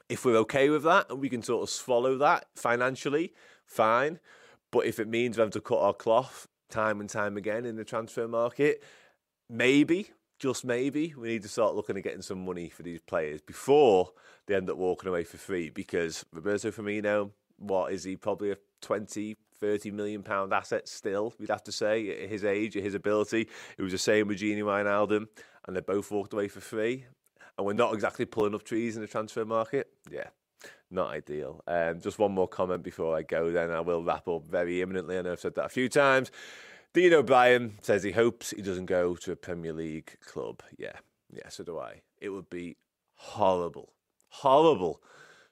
if 0.08 0.24
we're 0.24 0.36
okay 0.38 0.70
with 0.70 0.82
that 0.84 1.10
and 1.10 1.20
we 1.20 1.28
can 1.28 1.42
sort 1.42 1.62
of 1.62 1.70
swallow 1.70 2.16
that 2.18 2.46
financially, 2.56 3.32
fine. 3.64 4.20
But 4.70 4.86
if 4.86 5.00
it 5.00 5.08
means 5.08 5.36
we 5.36 5.42
have 5.42 5.50
to 5.50 5.60
cut 5.60 5.78
our 5.78 5.94
cloth 5.94 6.46
time 6.68 7.00
and 7.00 7.10
time 7.10 7.36
again 7.36 7.64
in 7.64 7.76
the 7.76 7.84
transfer 7.84 8.28
market, 8.28 8.82
maybe, 9.48 10.10
just 10.40 10.64
maybe, 10.64 11.14
we 11.16 11.28
need 11.28 11.42
to 11.42 11.48
start 11.48 11.76
looking 11.76 11.98
at 11.98 12.02
getting 12.02 12.22
some 12.22 12.44
money 12.44 12.70
for 12.70 12.82
these 12.82 13.00
players 13.00 13.42
before 13.42 14.10
they 14.46 14.54
end 14.56 14.70
up 14.70 14.78
walking 14.78 15.08
away 15.08 15.22
for 15.22 15.36
free. 15.36 15.68
Because 15.68 16.24
Roberto 16.32 16.70
Firmino, 16.70 17.30
what 17.58 17.92
is 17.92 18.04
he? 18.04 18.16
Probably 18.16 18.50
a 18.50 18.56
20, 18.80 19.36
30 19.60 19.90
million 19.90 20.22
pound 20.22 20.54
asset 20.54 20.88
still, 20.88 21.34
we'd 21.38 21.50
have 21.50 21.62
to 21.64 21.72
say, 21.72 22.24
at 22.24 22.30
his 22.30 22.44
age, 22.44 22.74
at 22.74 22.82
his 22.82 22.94
ability. 22.94 23.48
It 23.76 23.82
was 23.82 23.92
the 23.92 23.98
same 23.98 24.28
with 24.28 24.40
Gini 24.40 24.62
Wijnaldum, 24.62 25.26
and 25.66 25.76
they 25.76 25.80
both 25.80 26.10
walked 26.10 26.32
away 26.32 26.48
for 26.48 26.60
free. 26.60 27.04
And 27.58 27.66
we're 27.66 27.74
not 27.74 27.92
exactly 27.92 28.24
pulling 28.24 28.54
up 28.54 28.62
trees 28.62 28.96
in 28.96 29.02
the 29.02 29.08
transfer 29.08 29.44
market. 29.44 29.90
Yeah, 30.10 30.28
not 30.90 31.10
ideal. 31.10 31.62
Um, 31.66 32.00
just 32.00 32.18
one 32.18 32.32
more 32.32 32.48
comment 32.48 32.82
before 32.82 33.14
I 33.14 33.20
go, 33.20 33.50
then 33.50 33.70
I 33.70 33.80
will 33.80 34.02
wrap 34.02 34.26
up 34.26 34.46
very 34.46 34.80
imminently. 34.80 35.18
I 35.18 35.22
know 35.22 35.32
I've 35.32 35.40
said 35.40 35.54
that 35.56 35.66
a 35.66 35.68
few 35.68 35.90
times. 35.90 36.30
Dean 36.92 37.12
O'Brien 37.14 37.78
says 37.82 38.02
he 38.02 38.10
hopes 38.12 38.50
he 38.50 38.62
doesn't 38.62 38.86
go 38.86 39.14
to 39.14 39.32
a 39.32 39.36
Premier 39.36 39.72
League 39.72 40.16
club. 40.26 40.62
Yeah, 40.76 40.96
yeah, 41.32 41.48
so 41.48 41.62
do 41.62 41.78
I. 41.78 42.02
It 42.20 42.30
would 42.30 42.50
be 42.50 42.76
horrible, 43.14 43.92
horrible 44.28 45.00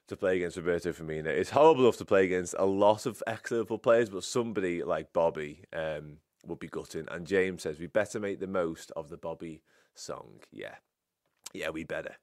to 0.07 0.17
play 0.17 0.37
against 0.37 0.57
Roberto 0.57 0.91
Firmino. 0.91 1.27
It's 1.27 1.51
horrible 1.51 1.83
enough 1.83 1.97
to 1.97 2.05
play 2.05 2.25
against 2.25 2.55
a 2.57 2.65
lot 2.65 3.05
of 3.05 3.23
ex-Liverpool 3.25 3.77
players, 3.77 4.09
but 4.09 4.23
somebody 4.23 4.83
like 4.83 5.13
Bobby 5.13 5.63
um, 5.71 6.17
would 6.45 6.59
be 6.59 6.67
gutting. 6.67 7.05
And 7.09 7.25
James 7.25 7.61
says 7.63 7.79
we 7.79 7.87
better 7.87 8.19
make 8.19 8.39
the 8.39 8.47
most 8.47 8.91
of 8.97 9.09
the 9.09 9.17
Bobby 9.17 9.61
song. 9.95 10.41
Yeah, 10.51 10.75
yeah, 11.53 11.69
we 11.69 11.85
better. 11.85 12.15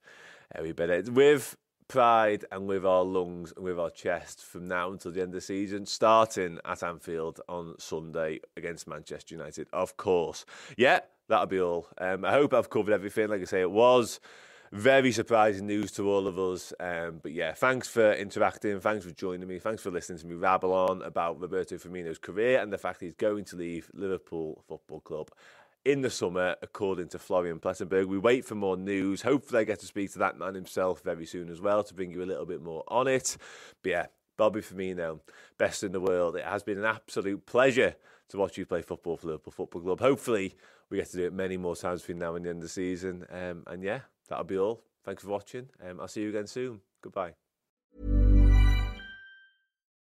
Yeah, 0.53 0.61
we 0.61 0.73
better. 0.73 1.01
With 1.11 1.57
pride 1.87 2.45
and 2.51 2.67
with 2.67 2.85
our 2.85 3.03
lungs 3.03 3.53
and 3.55 3.63
with 3.63 3.79
our 3.79 3.89
chest 3.89 4.43
from 4.43 4.67
now 4.67 4.91
until 4.91 5.11
the 5.11 5.21
end 5.21 5.29
of 5.29 5.35
the 5.35 5.41
season, 5.41 5.85
starting 5.85 6.59
at 6.65 6.83
Anfield 6.83 7.39
on 7.47 7.75
Sunday 7.79 8.39
against 8.55 8.87
Manchester 8.87 9.35
United, 9.35 9.67
of 9.73 9.97
course. 9.97 10.45
Yeah, 10.75 10.99
that'll 11.27 11.45
be 11.47 11.61
all. 11.61 11.87
Um, 11.97 12.25
I 12.25 12.31
hope 12.31 12.53
I've 12.53 12.69
covered 12.69 12.93
everything. 12.93 13.29
Like 13.29 13.41
I 13.41 13.45
say, 13.45 13.61
it 13.61 13.71
was 13.71 14.19
very 14.71 15.11
surprising 15.11 15.67
news 15.67 15.91
to 15.93 16.09
all 16.09 16.27
of 16.27 16.37
us. 16.37 16.73
Um, 16.79 17.19
but 17.21 17.31
yeah, 17.31 17.53
thanks 17.53 17.87
for 17.87 18.13
interacting. 18.13 18.79
Thanks 18.79 19.05
for 19.05 19.11
joining 19.11 19.47
me. 19.47 19.59
Thanks 19.59 19.81
for 19.81 19.91
listening 19.91 20.19
to 20.19 20.27
me 20.27 20.35
rabble 20.35 20.73
on 20.73 21.01
about 21.01 21.39
Roberto 21.39 21.75
Firmino's 21.77 22.17
career 22.17 22.59
and 22.59 22.71
the 22.71 22.77
fact 22.77 23.01
he's 23.01 23.13
going 23.13 23.45
to 23.45 23.55
leave 23.55 23.89
Liverpool 23.93 24.63
Football 24.67 24.99
Club 25.01 25.31
in 25.87 26.01
the 26.01 26.09
summer, 26.09 26.57
according 26.61 27.07
to 27.07 27.17
Florian 27.17 27.59
Plettenberg. 27.59 28.07
We 28.07 28.17
wait 28.17 28.43
for 28.43 28.55
more 28.55 28.75
news. 28.75 29.21
Hopefully, 29.21 29.61
I 29.61 29.63
get 29.63 29.79
to 29.79 29.85
speak 29.85 30.11
to 30.11 30.19
that 30.19 30.37
man 30.37 30.53
himself 30.53 31.01
very 31.01 31.25
soon 31.25 31.49
as 31.49 31.61
well 31.61 31.81
to 31.81 31.93
bring 31.93 32.11
you 32.11 32.21
a 32.21 32.25
little 32.25 32.45
bit 32.45 32.61
more 32.61 32.83
on 32.89 33.07
it. 33.07 33.37
But 33.81 33.89
yeah, 33.89 34.05
Bobby 34.35 34.59
Firmino, 34.59 35.21
best 35.57 35.83
in 35.83 35.93
the 35.93 36.01
world. 36.01 36.35
It 36.35 36.43
has 36.43 36.61
been 36.61 36.77
an 36.77 36.83
absolute 36.83 37.45
pleasure 37.45 37.95
to 38.29 38.37
watch 38.37 38.57
you 38.57 38.65
play 38.65 38.81
football 38.81 39.15
for 39.15 39.27
Liverpool 39.27 39.53
Football 39.53 39.81
Club. 39.81 40.01
Hopefully, 40.01 40.55
we 40.89 40.97
get 40.97 41.09
to 41.11 41.17
do 41.17 41.25
it 41.25 41.33
many 41.33 41.55
more 41.55 41.75
times 41.77 42.01
between 42.01 42.19
now 42.19 42.35
and 42.35 42.43
the 42.43 42.49
end 42.49 42.57
of 42.57 42.63
the 42.63 42.69
season. 42.69 43.25
Um, 43.31 43.63
and 43.67 43.81
yeah, 43.81 44.01
that'll 44.27 44.43
be 44.43 44.57
all. 44.57 44.83
Thanks 45.05 45.23
for 45.23 45.29
watching. 45.29 45.69
Um, 45.81 46.01
I'll 46.01 46.09
see 46.09 46.23
you 46.23 46.29
again 46.29 46.47
soon. 46.47 46.81
Goodbye. 47.01 47.46